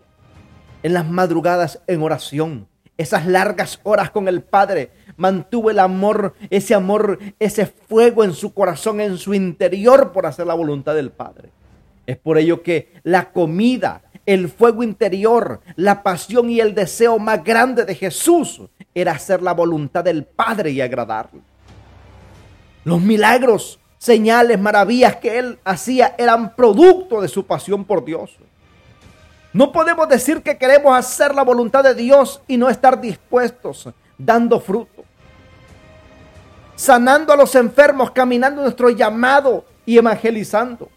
en 0.83 0.93
las 0.93 1.09
madrugadas 1.09 1.81
en 1.87 2.03
oración. 2.03 2.69
Esas 2.99 3.27
largas 3.27 3.79
horas 3.83 4.11
con 4.11 4.27
el 4.27 4.43
Padre 4.43 4.91
mantuvo 5.17 5.71
el 5.71 5.79
amor, 5.79 6.35
ese 6.49 6.75
amor, 6.75 7.19
ese 7.39 7.67
fuego 7.67 8.25
en 8.25 8.33
su 8.33 8.55
corazón, 8.55 9.01
en 9.01 9.19
su 9.19 9.35
interior 9.35 10.13
por 10.13 10.27
hacer 10.27 10.47
la 10.47 10.55
voluntad 10.55 10.95
del 10.95 11.11
Padre. 11.11 11.51
Es 12.07 12.17
por 12.17 12.39
ello 12.39 12.63
que 12.63 12.93
la 13.03 13.33
comida, 13.33 14.03
el 14.25 14.49
fuego 14.49 14.83
interior, 14.83 15.61
la 15.75 16.03
pasión 16.03 16.49
y 16.49 16.61
el 16.61 16.75
deseo 16.75 17.19
más 17.19 17.45
grande 17.45 17.85
de 17.85 17.95
Jesús 17.95 18.63
era 18.95 19.13
hacer 19.13 19.43
la 19.43 19.53
voluntad 19.53 20.05
del 20.05 20.25
Padre 20.25 20.71
y 20.71 20.81
agradarle. 20.81 21.41
Los 22.85 23.01
milagros, 23.01 23.79
señales, 23.99 24.59
maravillas 24.59 25.17
que 25.17 25.39
él 25.39 25.59
hacía 25.65 26.15
eran 26.17 26.55
producto 26.55 27.21
de 27.21 27.29
su 27.29 27.45
pasión 27.45 27.85
por 27.85 28.05
Dios. 28.05 28.39
No 29.57 29.73
podemos 29.73 30.07
decir 30.07 30.43
que 30.43 30.59
queremos 30.59 30.95
hacer 30.95 31.35
la 31.35 31.43
voluntad 31.43 31.83
de 31.83 31.95
Dios 31.95 32.43
y 32.47 32.59
no 32.59 32.69
estar 32.69 33.01
dispuestos, 33.01 33.89
dando 34.19 34.61
fruto. 34.61 35.03
Sanando 36.75 37.33
a 37.33 37.37
los 37.37 37.55
enfermos, 37.55 38.11
caminando 38.11 38.61
nuestro 38.61 38.91
llamado 38.91 39.65
y 39.87 39.97
evangelizando. 39.97 40.91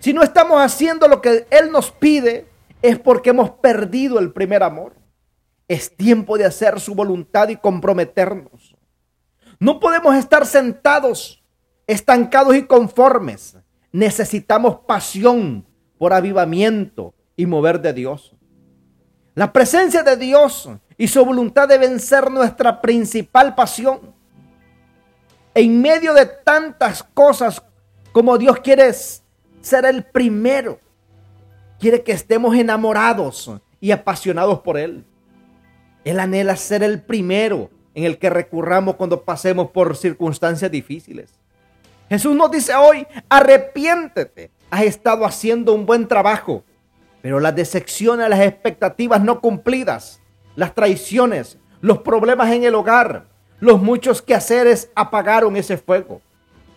Si 0.00 0.12
no 0.12 0.24
estamos 0.24 0.60
haciendo 0.60 1.06
lo 1.06 1.22
que 1.22 1.46
Él 1.48 1.70
nos 1.70 1.92
pide, 1.92 2.48
es 2.82 2.98
porque 2.98 3.30
hemos 3.30 3.50
perdido 3.50 4.18
el 4.18 4.32
primer 4.32 4.64
amor. 4.64 4.96
Es 5.68 5.96
tiempo 5.96 6.36
de 6.36 6.46
hacer 6.46 6.80
su 6.80 6.96
voluntad 6.96 7.50
y 7.50 7.56
comprometernos. 7.56 8.74
No 9.60 9.78
podemos 9.78 10.16
estar 10.16 10.44
sentados, 10.44 11.40
estancados 11.86 12.56
y 12.56 12.64
conformes. 12.64 13.56
Necesitamos 13.92 14.78
pasión 14.88 15.64
por 15.98 16.12
avivamiento 16.12 17.14
y 17.36 17.46
mover 17.46 17.80
de 17.80 17.92
Dios. 17.92 18.34
La 19.34 19.52
presencia 19.52 20.02
de 20.02 20.16
Dios 20.16 20.68
y 20.98 21.08
su 21.08 21.24
voluntad 21.24 21.68
deben 21.68 21.98
ser 21.98 22.30
nuestra 22.30 22.80
principal 22.80 23.54
pasión. 23.54 24.14
En 25.54 25.80
medio 25.80 26.14
de 26.14 26.26
tantas 26.26 27.02
cosas 27.02 27.62
como 28.12 28.36
Dios 28.36 28.60
quiere 28.60 28.92
ser 28.92 29.84
el 29.86 30.04
primero, 30.04 30.78
quiere 31.78 32.02
que 32.02 32.12
estemos 32.12 32.54
enamorados 32.54 33.50
y 33.80 33.90
apasionados 33.90 34.60
por 34.60 34.78
Él. 34.78 35.04
Él 36.04 36.20
anhela 36.20 36.56
ser 36.56 36.82
el 36.82 37.00
primero 37.00 37.70
en 37.94 38.04
el 38.04 38.18
que 38.18 38.30
recurramos 38.30 38.96
cuando 38.96 39.22
pasemos 39.22 39.70
por 39.70 39.96
circunstancias 39.96 40.70
difíciles. 40.70 41.30
Jesús 42.08 42.36
nos 42.36 42.50
dice 42.50 42.74
hoy, 42.74 43.06
arrepiéntete, 43.28 44.50
has 44.70 44.82
estado 44.82 45.24
haciendo 45.24 45.72
un 45.74 45.86
buen 45.86 46.06
trabajo, 46.06 46.64
pero 47.22 47.40
las 47.40 47.54
decepciones, 47.54 48.28
las 48.28 48.40
expectativas 48.40 49.22
no 49.22 49.40
cumplidas, 49.40 50.20
las 50.56 50.74
traiciones, 50.74 51.58
los 51.80 51.98
problemas 51.98 52.52
en 52.52 52.64
el 52.64 52.74
hogar, 52.74 53.26
los 53.60 53.80
muchos 53.80 54.20
quehaceres 54.20 54.90
apagaron 54.94 55.56
ese 55.56 55.78
fuego. 55.78 56.20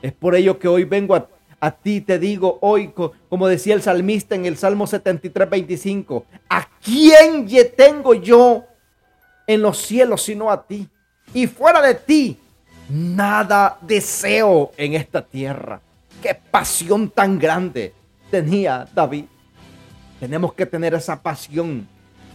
Es 0.01 0.13
por 0.13 0.35
ello 0.35 0.59
que 0.59 0.67
hoy 0.67 0.85
vengo 0.85 1.15
a, 1.15 1.27
a 1.59 1.71
ti, 1.71 1.99
te 1.99 2.19
digo 2.19 2.59
hoy, 2.61 2.93
como 3.27 3.47
decía 3.47 3.73
el 3.73 3.81
salmista 3.81 4.35
en 4.35 4.45
el 4.45 4.55
Salmo 4.55 4.87
73, 4.87 5.49
25, 5.49 6.25
¿a 6.47 6.69
quién 6.81 7.47
tengo 7.75 8.13
yo 8.13 8.63
en 9.47 9.61
los 9.61 9.79
cielos 9.79 10.21
sino 10.21 10.49
a 10.49 10.65
ti? 10.65 10.87
y 11.35 11.47
fuera 11.47 11.81
de 11.81 11.95
ti 11.95 12.37
nada 12.89 13.77
deseo 13.81 14.71
en 14.77 14.93
esta 14.93 15.21
tierra. 15.21 15.81
Qué 16.21 16.33
pasión 16.33 17.09
tan 17.09 17.37
grande 17.37 17.93
tenía 18.31 18.87
David. 18.93 19.25
Tenemos 20.19 20.53
que 20.53 20.65
tener 20.65 20.93
esa 20.93 21.21
pasión, 21.21 21.87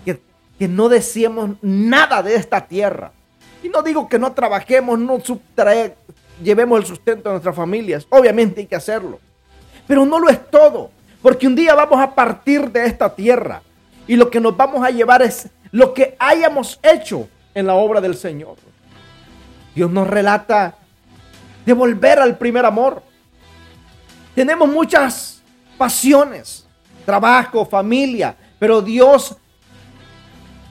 que, 0.04 0.68
no 0.68 0.90
deseemos 0.90 1.52
nada 1.62 2.22
de 2.22 2.34
esta 2.34 2.66
tierra. 2.66 3.12
Y 3.62 3.70
no 3.70 3.82
digo 3.82 4.08
que 4.08 4.18
no 4.18 4.32
trabajemos, 4.32 4.98
no 4.98 5.18
llevemos 6.42 6.80
el 6.80 6.86
sustento 6.86 7.30
de 7.30 7.34
nuestras 7.34 7.56
familias. 7.56 8.06
Obviamente 8.10 8.60
hay 8.60 8.66
que 8.66 8.76
hacerlo. 8.76 9.18
Pero 9.86 10.04
no 10.04 10.18
lo 10.18 10.28
es 10.28 10.50
todo, 10.50 10.90
porque 11.22 11.46
un 11.46 11.56
día 11.56 11.74
vamos 11.74 11.98
a 11.98 12.14
partir 12.14 12.70
de 12.70 12.84
esta 12.84 13.14
tierra 13.14 13.62
y 14.06 14.16
lo 14.16 14.30
que 14.30 14.40
nos 14.40 14.56
vamos 14.56 14.84
a 14.84 14.90
llevar 14.90 15.22
es 15.22 15.48
lo 15.70 15.94
que 15.94 16.16
hayamos 16.18 16.78
hecho 16.82 17.28
en 17.54 17.66
la 17.66 17.74
obra 17.74 18.00
del 18.00 18.16
Señor. 18.16 18.56
Dios 19.74 19.90
nos 19.90 20.06
relata 20.06 20.74
de 21.64 21.72
volver 21.72 22.18
al 22.18 22.36
primer 22.36 22.64
amor. 22.64 23.02
Tenemos 24.34 24.68
muchas 24.68 25.42
pasiones, 25.78 26.66
trabajo, 27.04 27.64
familia, 27.64 28.36
pero 28.58 28.82
Dios 28.82 29.36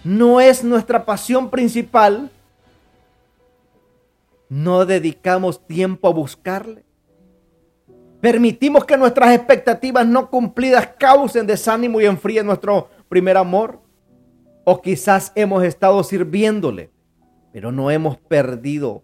no 0.04 0.40
es 0.40 0.64
nuestra 0.64 1.06
pasión 1.06 1.50
principal. 1.50 2.32
No 4.48 4.86
dedicamos 4.86 5.66
tiempo 5.68 6.08
a 6.08 6.14
buscarle. 6.14 6.84
Permitimos 8.20 8.84
que 8.86 8.98
nuestras 8.98 9.34
expectativas 9.34 10.06
no 10.06 10.30
cumplidas 10.30 10.88
causen 10.98 11.46
desánimo 11.48 12.02
y 12.02 12.06
enfríen 12.06 12.46
nuestro 12.46 12.90
primer 13.08 13.38
amor. 13.38 13.82
O 14.66 14.82
quizás 14.82 15.32
hemos 15.36 15.64
estado 15.64 16.04
sirviéndole 16.04 16.92
pero 17.52 17.72
no 17.72 17.92
hemos 17.92 18.18
perdido, 18.18 19.04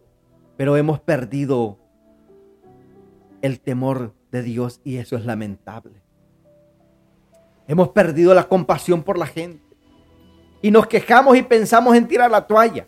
pero 0.57 0.77
hemos 0.77 0.99
perdido 0.99 1.79
el 3.41 3.59
temor 3.59 4.13
de 4.31 4.43
Dios 4.43 4.81
y 4.83 4.97
eso 4.97 5.15
es 5.17 5.25
lamentable. 5.25 6.01
Hemos 7.67 7.89
perdido 7.89 8.33
la 8.33 8.47
compasión 8.47 9.03
por 9.03 9.17
la 9.17 9.25
gente 9.25 9.61
y 10.61 10.71
nos 10.71 10.87
quejamos 10.87 11.37
y 11.37 11.43
pensamos 11.43 11.95
en 11.95 12.07
tirar 12.07 12.31
la 12.31 12.47
toalla. 12.47 12.87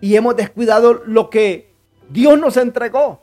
Y 0.00 0.16
hemos 0.16 0.36
descuidado 0.36 1.02
lo 1.06 1.30
que 1.30 1.74
Dios 2.10 2.38
nos 2.38 2.56
entregó. 2.56 3.22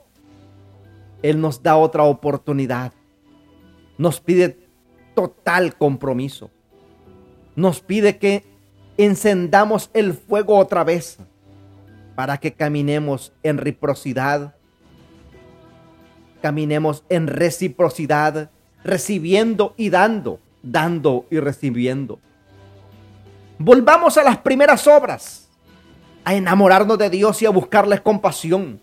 Él 1.21 1.39
nos 1.39 1.61
da 1.61 1.77
otra 1.77 2.03
oportunidad. 2.03 2.93
Nos 3.97 4.19
pide 4.19 4.67
total 5.13 5.75
compromiso. 5.75 6.49
Nos 7.55 7.81
pide 7.81 8.17
que 8.17 8.43
encendamos 8.97 9.89
el 9.93 10.13
fuego 10.13 10.57
otra 10.57 10.83
vez 10.83 11.17
para 12.15 12.37
que 12.37 12.53
caminemos 12.53 13.33
en 13.43 13.57
reciprocidad, 13.57 14.55
caminemos 16.41 17.03
en 17.09 17.27
reciprocidad, 17.27 18.51
recibiendo 18.83 19.73
y 19.77 19.89
dando, 19.89 20.39
dando 20.63 21.25
y 21.29 21.39
recibiendo. 21.39 22.19
Volvamos 23.57 24.17
a 24.17 24.23
las 24.23 24.37
primeras 24.37 24.87
obras, 24.87 25.47
a 26.23 26.33
enamorarnos 26.33 26.97
de 26.97 27.09
Dios 27.09 27.41
y 27.41 27.45
a 27.45 27.51
buscarles 27.51 28.01
compasión. 28.01 28.79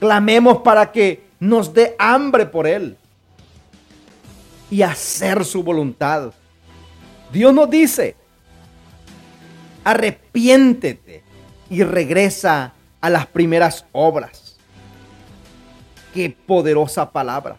Clamemos 0.00 0.58
para 0.58 0.92
que 0.92 1.24
nos 1.40 1.72
dé 1.72 1.94
hambre 1.98 2.46
por 2.46 2.66
Él 2.66 2.96
y 4.70 4.82
hacer 4.82 5.44
su 5.44 5.62
voluntad. 5.62 6.32
Dios 7.32 7.52
nos 7.52 7.68
dice, 7.68 8.16
arrepiéntete 9.82 11.22
y 11.70 11.82
regresa 11.82 12.72
a 13.00 13.10
las 13.10 13.26
primeras 13.26 13.86
obras. 13.92 14.43
Qué 16.14 16.34
poderosa 16.46 17.10
palabra. 17.10 17.56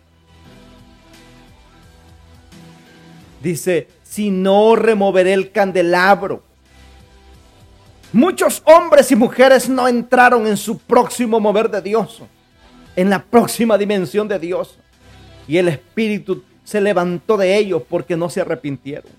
Dice, 3.43 3.87
si 4.01 4.31
no 4.31 4.75
removeré 4.75 5.33
el 5.33 5.51
candelabro 5.51 6.41
Muchos 8.15 8.63
hombres 8.63 9.11
y 9.11 9.15
mujeres 9.17 9.67
no 9.67 9.89
entraron 9.89 10.47
en 10.47 10.55
su 10.55 10.77
próximo 10.77 11.41
mover 11.41 11.69
de 11.69 11.81
Dios, 11.81 12.21
en 12.95 13.09
la 13.09 13.21
próxima 13.21 13.77
dimensión 13.77 14.29
de 14.29 14.39
Dios. 14.39 14.77
Y 15.49 15.57
el 15.57 15.67
Espíritu 15.67 16.41
se 16.63 16.79
levantó 16.79 17.35
de 17.35 17.57
ellos 17.57 17.83
porque 17.89 18.15
no 18.15 18.29
se 18.29 18.39
arrepintieron. 18.39 19.11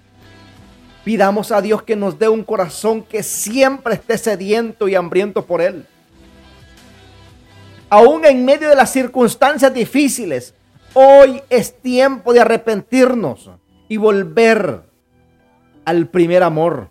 Pidamos 1.05 1.53
a 1.53 1.61
Dios 1.61 1.83
que 1.83 1.95
nos 1.95 2.19
dé 2.19 2.31
un 2.31 2.43
corazón 2.43 3.03
que 3.03 3.23
siempre 3.23 3.97
esté 3.97 4.17
sediento 4.17 4.89
y 4.89 4.95
hambriento 4.95 5.45
por 5.45 5.61
Él. 5.61 5.87
Aún 7.89 8.25
en 8.25 8.45
medio 8.45 8.69
de 8.69 8.75
las 8.75 8.91
circunstancias 8.91 9.73
difíciles, 9.73 10.55
hoy 10.93 11.41
es 11.51 11.81
tiempo 11.81 12.33
de 12.33 12.41
arrepentirnos 12.41 13.51
y 13.89 13.97
volver 13.97 14.83
al 15.85 16.09
primer 16.09 16.43
amor. 16.43 16.91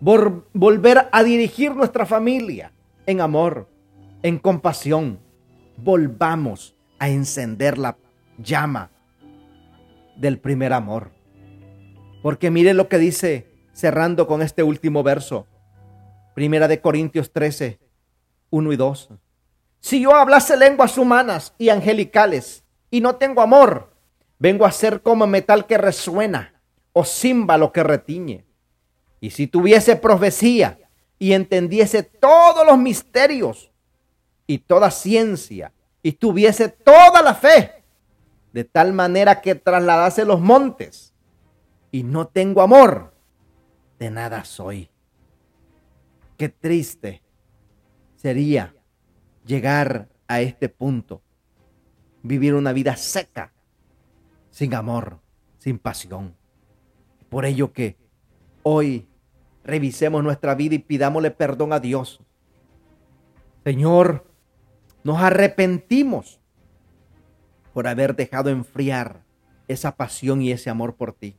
volver 0.00 1.08
a 1.10 1.24
dirigir 1.24 1.74
nuestra 1.74 2.06
familia 2.06 2.72
en 3.06 3.20
amor, 3.20 3.68
en 4.22 4.38
compasión. 4.38 5.18
Volvamos 5.76 6.76
a 6.98 7.08
encender 7.08 7.78
la 7.78 7.96
llama 8.36 8.90
del 10.16 10.38
primer 10.38 10.72
amor. 10.72 11.10
Porque 12.22 12.50
mire 12.50 12.74
lo 12.74 12.88
que 12.88 12.98
dice 12.98 13.46
cerrando 13.72 14.26
con 14.26 14.42
este 14.42 14.62
último 14.62 15.02
verso. 15.02 15.46
Primera 16.34 16.68
de 16.68 16.80
Corintios 16.80 17.32
13, 17.32 17.80
1 18.50 18.72
y 18.72 18.76
2. 18.76 19.10
Si 19.80 20.00
yo 20.00 20.14
hablase 20.14 20.56
lenguas 20.56 20.98
humanas 20.98 21.54
y 21.58 21.68
angelicales 21.68 22.64
y 22.90 23.00
no 23.00 23.16
tengo 23.16 23.40
amor, 23.40 23.94
vengo 24.38 24.64
a 24.66 24.72
ser 24.72 25.02
como 25.02 25.26
metal 25.26 25.66
que 25.66 25.78
resuena 25.78 26.60
o 26.92 27.04
címbalo 27.04 27.72
que 27.72 27.82
retiñe. 27.82 28.44
Y 29.20 29.30
si 29.30 29.46
tuviese 29.46 29.96
profecía 29.96 30.78
y 31.18 31.32
entendiese 31.32 32.02
todos 32.02 32.66
los 32.66 32.78
misterios 32.78 33.70
y 34.46 34.58
toda 34.58 34.90
ciencia 34.90 35.72
y 36.02 36.12
tuviese 36.12 36.68
toda 36.68 37.22
la 37.22 37.34
fe, 37.34 37.84
de 38.52 38.64
tal 38.64 38.92
manera 38.92 39.40
que 39.40 39.54
trasladase 39.54 40.24
los 40.24 40.40
montes 40.40 41.14
y 41.90 42.02
no 42.02 42.26
tengo 42.28 42.62
amor, 42.62 43.14
de 43.98 44.10
nada 44.10 44.44
soy. 44.44 44.90
Qué 46.36 46.48
triste 46.48 47.22
sería 48.16 48.74
llegar 49.48 50.10
a 50.28 50.42
este 50.42 50.68
punto, 50.68 51.22
vivir 52.22 52.54
una 52.54 52.72
vida 52.72 52.94
seca, 52.96 53.50
sin 54.50 54.74
amor, 54.74 55.20
sin 55.58 55.78
pasión. 55.78 56.36
Por 57.30 57.46
ello 57.46 57.72
que 57.72 57.96
hoy 58.62 59.08
revisemos 59.64 60.22
nuestra 60.22 60.54
vida 60.54 60.74
y 60.74 60.80
pidámosle 60.80 61.30
perdón 61.30 61.72
a 61.72 61.80
Dios. 61.80 62.20
Señor, 63.64 64.26
nos 65.02 65.18
arrepentimos 65.18 66.40
por 67.72 67.88
haber 67.88 68.14
dejado 68.16 68.50
enfriar 68.50 69.22
esa 69.66 69.96
pasión 69.96 70.42
y 70.42 70.52
ese 70.52 70.68
amor 70.68 70.94
por 70.94 71.14
ti. 71.14 71.36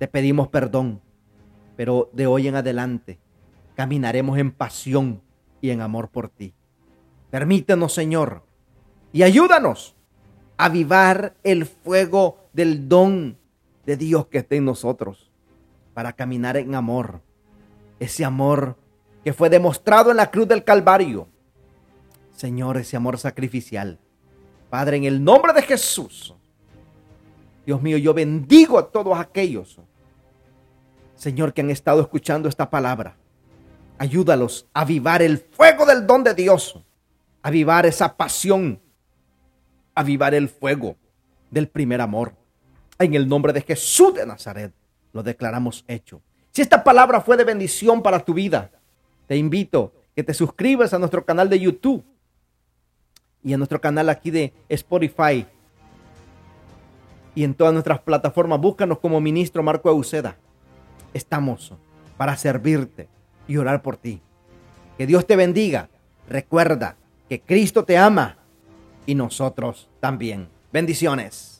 Te 0.00 0.08
pedimos 0.08 0.48
perdón, 0.48 1.00
pero 1.76 2.10
de 2.12 2.26
hoy 2.26 2.48
en 2.48 2.56
adelante 2.56 3.20
caminaremos 3.76 4.36
en 4.38 4.50
pasión 4.50 5.22
y 5.60 5.70
en 5.70 5.80
amor 5.80 6.08
por 6.08 6.28
ti. 6.28 6.54
Permítenos, 7.30 7.92
Señor, 7.92 8.42
y 9.12 9.22
ayúdanos 9.22 9.94
a 10.56 10.66
avivar 10.66 11.34
el 11.42 11.66
fuego 11.66 12.38
del 12.52 12.88
don 12.88 13.38
de 13.84 13.96
Dios 13.96 14.26
que 14.26 14.38
está 14.38 14.56
en 14.56 14.64
nosotros 14.64 15.30
para 15.94 16.12
caminar 16.12 16.56
en 16.56 16.74
amor. 16.74 17.22
Ese 17.98 18.24
amor 18.24 18.76
que 19.24 19.32
fue 19.32 19.48
demostrado 19.48 20.10
en 20.10 20.18
la 20.18 20.30
cruz 20.30 20.46
del 20.46 20.62
Calvario. 20.62 21.28
Señor, 22.34 22.76
ese 22.76 22.96
amor 22.96 23.18
sacrificial. 23.18 23.98
Padre, 24.70 24.98
en 24.98 25.04
el 25.04 25.24
nombre 25.24 25.52
de 25.52 25.62
Jesús, 25.62 26.34
Dios 27.64 27.82
mío, 27.82 27.96
yo 27.96 28.14
bendigo 28.14 28.78
a 28.78 28.90
todos 28.90 29.18
aquellos, 29.18 29.80
Señor, 31.16 31.52
que 31.52 31.62
han 31.62 31.70
estado 31.70 32.00
escuchando 32.00 32.48
esta 32.48 32.70
palabra. 32.70 33.16
Ayúdalos 33.98 34.68
a 34.74 34.82
avivar 34.82 35.22
el 35.22 35.38
fuego 35.38 35.86
del 35.86 36.06
don 36.06 36.22
de 36.22 36.34
Dios, 36.34 36.78
avivar 37.46 37.86
esa 37.86 38.16
pasión, 38.16 38.80
avivar 39.94 40.34
el 40.34 40.48
fuego 40.48 40.96
del 41.48 41.68
primer 41.68 42.00
amor. 42.00 42.34
En 42.98 43.14
el 43.14 43.28
nombre 43.28 43.52
de 43.52 43.60
Jesús 43.60 44.14
de 44.14 44.26
Nazaret 44.26 44.72
lo 45.12 45.22
declaramos 45.22 45.84
hecho. 45.86 46.20
Si 46.50 46.60
esta 46.60 46.82
palabra 46.82 47.20
fue 47.20 47.36
de 47.36 47.44
bendición 47.44 48.02
para 48.02 48.18
tu 48.18 48.34
vida, 48.34 48.72
te 49.28 49.36
invito 49.36 49.92
que 50.16 50.24
te 50.24 50.34
suscribas 50.34 50.92
a 50.92 50.98
nuestro 50.98 51.24
canal 51.24 51.48
de 51.48 51.60
YouTube 51.60 52.04
y 53.44 53.52
a 53.52 53.58
nuestro 53.58 53.80
canal 53.80 54.08
aquí 54.08 54.32
de 54.32 54.52
Spotify 54.68 55.46
y 57.36 57.44
en 57.44 57.54
todas 57.54 57.72
nuestras 57.72 58.00
plataformas. 58.00 58.60
Búscanos 58.60 58.98
como 58.98 59.20
ministro 59.20 59.62
Marco 59.62 59.88
Euseda. 59.88 60.36
Estamos 61.14 61.72
para 62.16 62.36
servirte 62.36 63.08
y 63.46 63.56
orar 63.56 63.82
por 63.82 63.98
ti. 63.98 64.20
Que 64.98 65.06
Dios 65.06 65.28
te 65.28 65.36
bendiga. 65.36 65.88
Recuerda 66.28 66.96
que 67.28 67.40
Cristo 67.40 67.84
te 67.84 67.98
ama 67.98 68.38
y 69.06 69.14
nosotros 69.14 69.88
también. 70.00 70.48
Bendiciones. 70.72 71.55